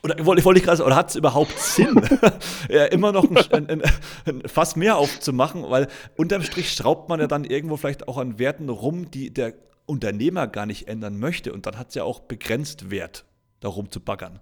Oder 0.03 0.25
wollte, 0.25 0.45
wollte 0.45 0.59
ich 0.59 0.65
gerade 0.65 0.83
oder 0.83 0.95
hat 0.95 1.09
es 1.09 1.15
überhaupt 1.15 1.57
Sinn, 1.57 2.01
ja, 2.69 2.85
immer 2.85 3.12
noch 3.12 3.29
ein, 3.51 3.69
ein, 3.69 3.81
ein, 4.25 4.41
Fass 4.47 4.75
mehr 4.75 4.97
aufzumachen? 4.97 5.69
Weil 5.69 5.88
unterm 6.15 6.41
Strich 6.41 6.71
schraubt 6.71 7.09
man 7.09 7.19
ja 7.19 7.27
dann 7.27 7.43
irgendwo 7.43 7.77
vielleicht 7.77 8.07
auch 8.07 8.17
an 8.17 8.39
Werten 8.39 8.69
rum, 8.69 9.12
die 9.12 9.33
der 9.33 9.53
Unternehmer 9.85 10.47
gar 10.47 10.65
nicht 10.65 10.88
ändern 10.88 11.19
möchte. 11.19 11.51
Und 11.51 11.65
dann 11.65 11.77
hat 11.77 11.89
es 11.89 11.95
ja 11.95 12.03
auch 12.03 12.21
begrenzt 12.21 12.91
Wert, 12.91 13.25
darum 13.59 13.89
zu 13.91 13.99
baggern. 13.99 14.39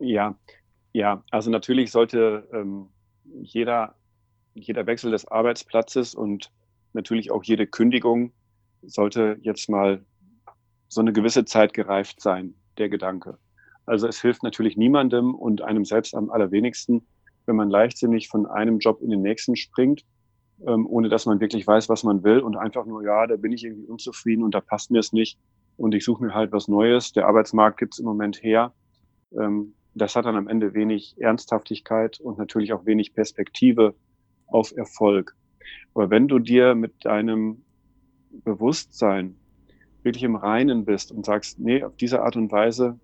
Ja, 0.00 0.36
ja, 0.92 1.22
also 1.30 1.50
natürlich 1.50 1.90
sollte 1.90 2.48
ähm, 2.52 2.88
jeder, 3.42 3.94
jeder 4.54 4.86
Wechsel 4.86 5.10
des 5.10 5.28
Arbeitsplatzes 5.28 6.14
und 6.14 6.50
natürlich 6.92 7.30
auch 7.30 7.44
jede 7.44 7.66
Kündigung 7.66 8.32
sollte 8.82 9.38
jetzt 9.42 9.68
mal 9.68 10.04
so 10.88 11.00
eine 11.00 11.12
gewisse 11.12 11.44
Zeit 11.44 11.74
gereift 11.74 12.20
sein, 12.20 12.54
der 12.78 12.88
Gedanke. 12.88 13.38
Also 13.88 14.06
es 14.06 14.20
hilft 14.20 14.42
natürlich 14.42 14.76
niemandem 14.76 15.34
und 15.34 15.62
einem 15.62 15.84
selbst 15.84 16.14
am 16.14 16.30
allerwenigsten, 16.30 17.06
wenn 17.46 17.56
man 17.56 17.70
leichtsinnig 17.70 18.28
von 18.28 18.46
einem 18.46 18.78
Job 18.78 19.00
in 19.00 19.10
den 19.10 19.22
nächsten 19.22 19.56
springt, 19.56 20.04
ähm, 20.66 20.86
ohne 20.86 21.08
dass 21.08 21.26
man 21.26 21.40
wirklich 21.40 21.66
weiß, 21.66 21.88
was 21.88 22.04
man 22.04 22.22
will 22.22 22.40
und 22.40 22.56
einfach 22.56 22.84
nur, 22.84 23.02
ja, 23.02 23.26
da 23.26 23.36
bin 23.36 23.52
ich 23.52 23.64
irgendwie 23.64 23.86
unzufrieden 23.86 24.42
und 24.42 24.54
da 24.54 24.60
passt 24.60 24.90
mir 24.90 24.98
es 24.98 25.12
nicht 25.12 25.38
und 25.76 25.94
ich 25.94 26.04
suche 26.04 26.22
mir 26.22 26.34
halt 26.34 26.52
was 26.52 26.68
Neues. 26.68 27.12
Der 27.12 27.26
Arbeitsmarkt 27.26 27.78
gibt 27.78 27.94
es 27.94 28.00
im 28.00 28.06
Moment 28.06 28.42
her. 28.42 28.72
Ähm, 29.32 29.74
das 29.94 30.14
hat 30.14 30.26
dann 30.26 30.36
am 30.36 30.48
Ende 30.48 30.74
wenig 30.74 31.16
Ernsthaftigkeit 31.18 32.20
und 32.20 32.38
natürlich 32.38 32.72
auch 32.72 32.84
wenig 32.84 33.14
Perspektive 33.14 33.94
auf 34.46 34.76
Erfolg. 34.76 35.34
Aber 35.94 36.10
wenn 36.10 36.28
du 36.28 36.38
dir 36.38 36.74
mit 36.74 37.04
deinem 37.04 37.62
Bewusstsein 38.44 39.36
wirklich 40.02 40.24
im 40.24 40.36
Reinen 40.36 40.84
bist 40.84 41.10
und 41.10 41.24
sagst, 41.24 41.58
nee, 41.58 41.82
auf 41.82 41.96
diese 41.96 42.22
Art 42.22 42.36
und 42.36 42.52
Weise 42.52 42.98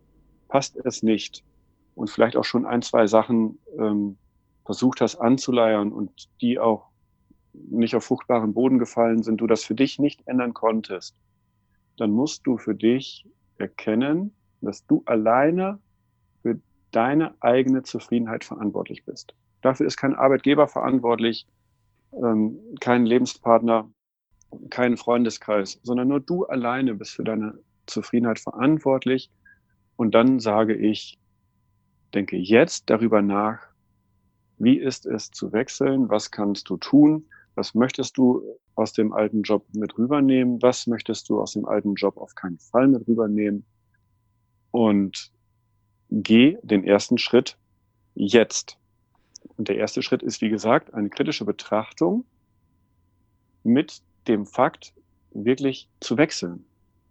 passt 0.54 0.76
es 0.84 1.02
nicht 1.02 1.42
und 1.96 2.10
vielleicht 2.10 2.36
auch 2.36 2.44
schon 2.44 2.64
ein, 2.64 2.80
zwei 2.80 3.08
Sachen 3.08 3.58
ähm, 3.76 4.16
versucht 4.64 5.00
hast 5.00 5.16
anzuleiern 5.16 5.90
und 5.90 6.28
die 6.40 6.60
auch 6.60 6.90
nicht 7.52 7.96
auf 7.96 8.04
fruchtbaren 8.04 8.54
Boden 8.54 8.78
gefallen 8.78 9.24
sind, 9.24 9.40
du 9.40 9.48
das 9.48 9.64
für 9.64 9.74
dich 9.74 9.98
nicht 9.98 10.28
ändern 10.28 10.54
konntest, 10.54 11.16
dann 11.96 12.12
musst 12.12 12.46
du 12.46 12.56
für 12.56 12.76
dich 12.76 13.26
erkennen, 13.58 14.32
dass 14.60 14.86
du 14.86 15.02
alleine 15.06 15.80
für 16.42 16.60
deine 16.92 17.34
eigene 17.40 17.82
Zufriedenheit 17.82 18.44
verantwortlich 18.44 19.04
bist. 19.04 19.34
Dafür 19.60 19.86
ist 19.86 19.96
kein 19.96 20.14
Arbeitgeber 20.14 20.68
verantwortlich, 20.68 21.48
ähm, 22.12 22.60
kein 22.80 23.06
Lebenspartner, 23.06 23.90
kein 24.70 24.96
Freundeskreis, 24.98 25.80
sondern 25.82 26.06
nur 26.06 26.20
du 26.20 26.44
alleine 26.44 26.94
bist 26.94 27.10
für 27.10 27.24
deine 27.24 27.58
Zufriedenheit 27.86 28.38
verantwortlich 28.38 29.32
und 29.96 30.14
dann 30.14 30.40
sage 30.40 30.74
ich, 30.74 31.18
denke 32.14 32.37
jetzt 32.37 32.90
darüber 32.90 33.22
nach, 33.22 33.61
wie 34.59 34.78
ist 34.78 35.07
es 35.07 35.30
zu 35.30 35.52
wechseln? 35.52 36.09
Was 36.09 36.30
kannst 36.30 36.68
du 36.70 36.76
tun? 36.76 37.26
Was 37.54 37.74
möchtest 37.74 38.16
du 38.18 38.42
aus 38.76 38.92
dem 38.92 39.12
alten 39.12 39.42
Job 39.42 39.64
mit 39.74 39.96
rübernehmen? 39.98 40.62
Was 40.62 40.87
möchtest 40.87 41.28
du 41.28 41.40
aus 41.40 41.52
dem 41.52 41.64
alten 41.64 41.94
Job 41.94 42.16
auf 42.16 42.35
keinen 42.35 42.59
Fall 42.59 42.88
mit 42.88 43.07
rübernehmen? 43.07 43.64
und 44.74 45.30
geh 46.11 46.59
den 46.62 46.83
ersten 46.83 47.16
Schritt 47.16 47.57
jetzt. 48.16 48.76
Und 49.57 49.68
der 49.68 49.76
erste 49.76 50.02
Schritt 50.02 50.20
ist, 50.20 50.40
wie 50.40 50.48
gesagt, 50.48 50.92
eine 50.94 51.11
kritische 51.11 51.44
Betrachtung 51.44 52.24
mit 53.62 54.02
dem 54.26 54.46
Fakt, 54.46 54.92
wirklich 55.33 55.88
zu 56.00 56.16
wechseln. 56.16 56.64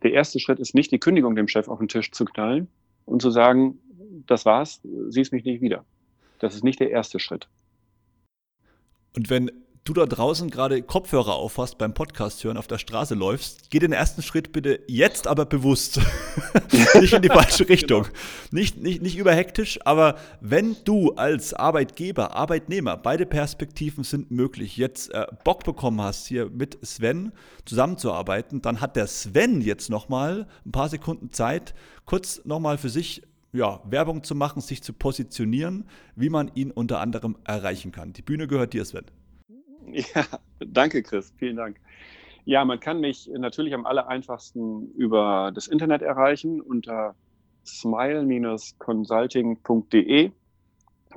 Der 0.04 0.12
erste 0.14 0.40
Schritt 0.40 0.60
ist 0.60 0.76
nicht, 0.76 0.92
die 0.92 1.00
Kündigung 1.00 1.36
dem 1.36 1.48
Chef 1.48 1.68
auf 1.68 1.80
den 1.80 1.88
Tisch 1.88 2.12
zu 2.12 2.26
knallen 2.26 2.68
und 3.06 3.22
zu 3.22 3.32
sagen, 3.32 3.80
das 4.28 4.46
war's, 4.46 4.82
siehst 5.10 5.32
mich 5.32 5.46
nicht 5.46 5.62
wieder. 5.62 5.86
Das 6.40 6.56
ist 6.56 6.64
nicht 6.64 6.80
der 6.80 6.92
erste 6.92 7.20
Schritt. 7.20 7.48
Und 9.16 9.30
wenn 9.30 9.52
du 9.86 9.94
da 9.94 10.06
draußen 10.06 10.50
gerade 10.50 10.82
Kopfhörer 10.82 11.36
aufhast 11.36 11.78
beim 11.78 11.94
Podcast 11.94 12.44
hören, 12.44 12.58
auf 12.58 12.68
der 12.68 12.78
Straße 12.78 13.16
läufst, 13.16 13.70
geh 13.70 13.80
den 13.80 13.92
ersten 13.92 14.22
Schritt 14.22 14.54
bitte 14.54 14.80
jetzt 14.88 15.28
aber 15.28 15.46
bewusst. 15.46 16.00
nicht 17.02 17.14
in 17.14 17.22
die 17.22 17.28
falsche 17.28 17.68
Richtung. 17.68 18.04
Genau. 18.04 18.16
Nicht, 18.52 18.82
nicht, 18.82 19.02
nicht 19.02 19.18
überhektisch, 19.18 19.80
aber 19.84 20.16
wenn 20.40 20.78
du 20.86 21.12
als 21.14 21.54
Arbeitgeber, 21.54 22.36
Arbeitnehmer, 22.36 22.96
beide 22.96 23.26
Perspektiven 23.26 24.04
sind 24.04 24.32
möglich, 24.32 24.78
jetzt 24.78 25.14
äh, 25.14 25.28
Bock 25.44 25.66
bekommen 25.66 26.02
hast, 26.02 26.28
hier 26.28 26.50
mit 26.50 26.78
Sven 26.86 27.34
zusammenzuarbeiten, 27.66 28.62
dann 28.62 28.80
hat 28.80 28.96
der 28.96 29.08
Sven 29.08 29.60
jetzt 29.60 29.90
nochmal 29.90 30.48
ein 30.66 30.72
paar 30.72 30.88
Sekunden 30.88 31.32
Zeit, 31.32 31.74
kurz 32.06 32.42
nochmal 32.46 32.78
für 32.78 32.90
sich 32.90 33.24
ja, 33.52 33.82
Werbung 33.86 34.24
zu 34.24 34.34
machen, 34.34 34.62
sich 34.62 34.82
zu 34.82 34.94
positionieren, 34.94 35.86
wie 36.16 36.30
man 36.30 36.52
ihn 36.56 36.72
unter 36.72 37.00
anderem 37.02 37.38
erreichen 37.44 37.92
kann. 37.92 38.14
Die 38.14 38.24
Bühne 38.24 38.48
gehört 38.48 38.74
dir, 38.74 38.84
Sven. 38.84 39.06
Ja, 40.16 40.26
danke, 40.60 41.04
Chris. 41.04 41.34
Vielen 41.38 41.58
Dank. 41.58 41.80
Ja, 42.46 42.66
man 42.66 42.80
kann 42.80 43.00
mich 43.00 43.30
natürlich 43.34 43.74
am 43.74 43.86
aller 43.86 44.08
einfachsten 44.08 44.92
über 44.96 45.52
das 45.54 45.68
Internet 45.68 46.02
erreichen 46.02 46.62
unter 46.62 47.16
smile-consulting.de. 47.66 50.32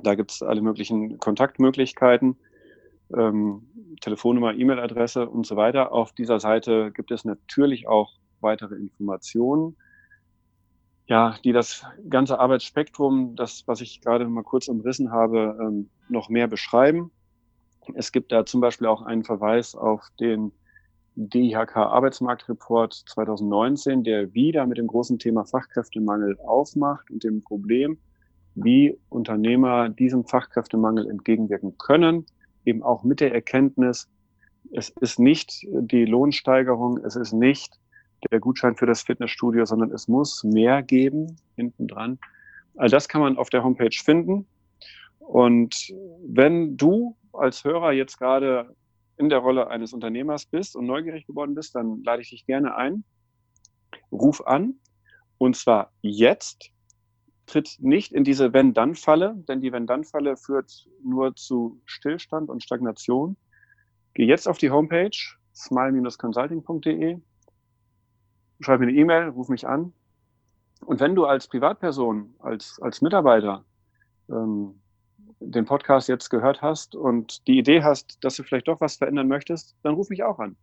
Da 0.03 0.15
gibt 0.15 0.31
es 0.31 0.41
alle 0.41 0.61
möglichen 0.61 1.19
Kontaktmöglichkeiten, 1.19 2.37
ähm, 3.13 3.67
Telefonnummer, 3.99 4.53
E-Mail-Adresse 4.53 5.27
und 5.27 5.45
so 5.45 5.57
weiter. 5.57 5.91
Auf 5.91 6.13
dieser 6.13 6.39
Seite 6.39 6.91
gibt 6.91 7.11
es 7.11 7.25
natürlich 7.25 7.89
auch 7.89 8.13
weitere 8.39 8.75
Informationen, 8.75 9.75
ja, 11.07 11.35
die 11.43 11.51
das 11.51 11.83
ganze 12.09 12.39
Arbeitsspektrum, 12.39 13.35
das, 13.35 13.63
was 13.65 13.81
ich 13.81 14.01
gerade 14.01 14.27
mal 14.27 14.43
kurz 14.43 14.67
umrissen 14.67 15.11
habe, 15.11 15.57
ähm, 15.59 15.89
noch 16.09 16.29
mehr 16.29 16.47
beschreiben. 16.47 17.11
Es 17.95 18.11
gibt 18.11 18.31
da 18.31 18.45
zum 18.45 18.61
Beispiel 18.61 18.87
auch 18.87 19.01
einen 19.01 19.23
Verweis 19.23 19.75
auf 19.75 20.07
den 20.19 20.51
DIHK 21.15 21.77
Arbeitsmarktreport 21.77 22.93
2019, 22.93 24.03
der 24.03 24.33
wieder 24.33 24.65
mit 24.67 24.77
dem 24.77 24.87
großen 24.87 25.17
Thema 25.17 25.45
Fachkräftemangel 25.45 26.37
aufmacht 26.41 27.09
und 27.09 27.23
dem 27.23 27.41
Problem, 27.41 27.97
wie 28.55 28.97
Unternehmer 29.09 29.89
diesem 29.89 30.25
Fachkräftemangel 30.25 31.09
entgegenwirken 31.09 31.77
können, 31.77 32.25
eben 32.65 32.83
auch 32.83 33.03
mit 33.03 33.19
der 33.19 33.33
Erkenntnis, 33.33 34.07
es 34.71 34.89
ist 34.99 35.19
nicht 35.19 35.65
die 35.71 36.05
Lohnsteigerung, 36.05 36.97
es 36.97 37.15
ist 37.15 37.33
nicht 37.33 37.79
der 38.31 38.39
Gutschein 38.39 38.75
für 38.75 38.85
das 38.85 39.01
Fitnessstudio, 39.01 39.65
sondern 39.65 39.91
es 39.91 40.07
muss 40.07 40.43
mehr 40.43 40.83
geben 40.83 41.37
hinten 41.55 41.87
dran. 41.87 42.19
All 42.75 42.89
das 42.89 43.07
kann 43.07 43.21
man 43.21 43.37
auf 43.37 43.49
der 43.49 43.63
Homepage 43.63 43.89
finden. 43.91 44.45
Und 45.19 45.93
wenn 46.25 46.77
du 46.77 47.15
als 47.37 47.63
Hörer 47.63 47.91
jetzt 47.91 48.17
gerade 48.17 48.75
in 49.17 49.29
der 49.29 49.39
Rolle 49.39 49.67
eines 49.67 49.93
Unternehmers 49.93 50.45
bist 50.45 50.75
und 50.75 50.85
neugierig 50.85 51.25
geworden 51.25 51.55
bist, 51.55 51.75
dann 51.75 52.03
lade 52.03 52.21
ich 52.21 52.29
dich 52.29 52.45
gerne 52.45 52.75
ein. 52.75 53.03
Ruf 54.11 54.45
an 54.45 54.75
und 55.37 55.55
zwar 55.55 55.91
jetzt. 56.01 56.71
Tritt 57.45 57.77
nicht 57.79 58.11
in 58.11 58.25
diese 58.25 58.51
Wenn-Dann-Falle, 58.51 59.35
denn 59.47 59.61
die 59.61 59.71
Wenn-Dann-Falle 59.71 60.35
führt 60.35 60.87
nur 61.01 61.33
zu 61.35 61.81
Stillstand 61.85 62.49
und 62.49 62.61
Stagnation. 62.61 63.37
Geh 64.13 64.25
jetzt 64.25 64.49
auf 64.49 64.57
die 64.57 64.69
Homepage 64.69 65.17
smile-consulting.de, 65.55 67.19
schreib 68.59 68.79
mir 68.79 68.87
eine 68.87 68.97
E-Mail, 68.97 69.29
ruf 69.29 69.49
mich 69.49 69.65
an. 69.65 69.93
Und 70.85 70.99
wenn 70.99 71.15
du 71.15 71.25
als 71.25 71.47
Privatperson, 71.47 72.35
als, 72.39 72.79
als 72.81 73.01
Mitarbeiter 73.01 73.63
ähm, 74.29 74.81
den 75.39 75.65
Podcast 75.65 76.09
jetzt 76.09 76.29
gehört 76.29 76.61
hast 76.61 76.95
und 76.95 77.47
die 77.47 77.57
Idee 77.57 77.83
hast, 77.83 78.23
dass 78.23 78.35
du 78.35 78.43
vielleicht 78.43 78.67
doch 78.67 78.81
was 78.81 78.95
verändern 78.95 79.27
möchtest, 79.27 79.75
dann 79.83 79.93
ruf 79.93 80.09
mich 80.09 80.23
auch 80.23 80.39
an. 80.39 80.55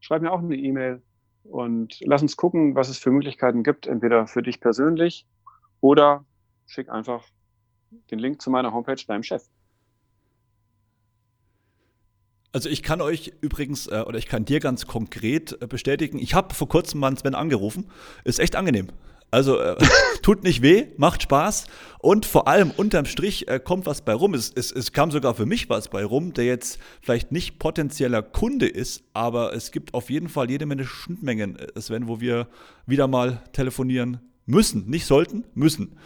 Schreib 0.00 0.22
mir 0.22 0.32
auch 0.32 0.38
eine 0.38 0.56
E-Mail 0.56 1.02
und 1.44 1.98
lass 2.00 2.22
uns 2.22 2.36
gucken, 2.36 2.74
was 2.74 2.88
es 2.88 2.98
für 2.98 3.10
Möglichkeiten 3.10 3.62
gibt, 3.62 3.86
entweder 3.86 4.26
für 4.26 4.42
dich 4.42 4.60
persönlich 4.60 5.26
oder 5.80 6.24
schick 6.66 6.88
einfach 6.88 7.24
den 8.10 8.18
Link 8.18 8.42
zu 8.42 8.50
meiner 8.50 8.72
Homepage 8.72 9.02
deinem 9.06 9.22
Chef. 9.22 9.42
Also 12.52 12.70
ich 12.70 12.82
kann 12.82 13.02
euch 13.02 13.34
übrigens, 13.42 13.86
äh, 13.86 14.02
oder 14.06 14.18
ich 14.18 14.28
kann 14.28 14.46
dir 14.46 14.60
ganz 14.60 14.86
konkret 14.86 15.60
äh, 15.60 15.66
bestätigen, 15.66 16.18
ich 16.18 16.34
habe 16.34 16.54
vor 16.54 16.68
kurzem 16.68 17.00
mal 17.00 17.16
Sven 17.16 17.34
angerufen. 17.34 17.90
Ist 18.24 18.40
echt 18.40 18.56
angenehm. 18.56 18.88
Also 19.30 19.58
äh, 19.58 19.76
tut 20.22 20.44
nicht 20.44 20.62
weh, 20.62 20.86
macht 20.96 21.22
Spaß 21.22 21.66
und 21.98 22.26
vor 22.26 22.48
allem 22.48 22.70
unterm 22.70 23.04
Strich 23.04 23.48
äh, 23.48 23.58
kommt 23.58 23.86
was 23.86 24.02
bei 24.02 24.14
rum. 24.14 24.34
Es, 24.34 24.52
es, 24.54 24.70
es, 24.72 24.92
kam 24.92 25.10
sogar 25.10 25.34
für 25.34 25.46
mich 25.46 25.68
was 25.68 25.88
bei 25.88 26.04
rum, 26.04 26.32
der 26.32 26.44
jetzt 26.44 26.78
vielleicht 27.02 27.32
nicht 27.32 27.58
potenzieller 27.58 28.22
Kunde 28.22 28.68
ist, 28.68 29.04
aber 29.12 29.54
es 29.54 29.72
gibt 29.72 29.94
auf 29.94 30.10
jeden 30.10 30.28
Fall 30.28 30.50
jede 30.50 30.66
Menge 30.66 30.84
Schnittmengen, 30.84 31.58
äh, 31.58 31.80
Sven, 31.80 32.08
wo 32.08 32.20
wir 32.20 32.48
wieder 32.86 33.08
mal 33.08 33.42
telefonieren 33.52 34.20
müssen. 34.46 34.88
Nicht 34.88 35.06
sollten, 35.06 35.44
müssen. 35.54 35.98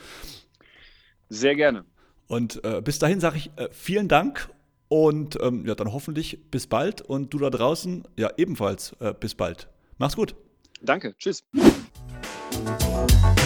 Sehr 1.28 1.54
gerne. 1.54 1.84
Und 2.26 2.64
äh, 2.64 2.80
bis 2.80 2.98
dahin 2.98 3.20
sage 3.20 3.36
ich 3.36 3.50
äh, 3.56 3.68
vielen 3.70 4.08
Dank 4.08 4.50
und 4.88 5.38
ähm, 5.40 5.64
ja, 5.66 5.74
dann 5.74 5.92
hoffentlich 5.92 6.38
bis 6.50 6.66
bald 6.66 7.00
und 7.00 7.32
du 7.32 7.38
da 7.38 7.50
draußen 7.50 8.04
ja 8.16 8.30
ebenfalls 8.36 8.96
äh, 9.00 9.14
bis 9.18 9.34
bald. 9.34 9.68
Mach's 9.98 10.16
gut. 10.16 10.34
Danke. 10.82 11.14
Tschüss. 11.18 11.44
Bye. 13.06 13.39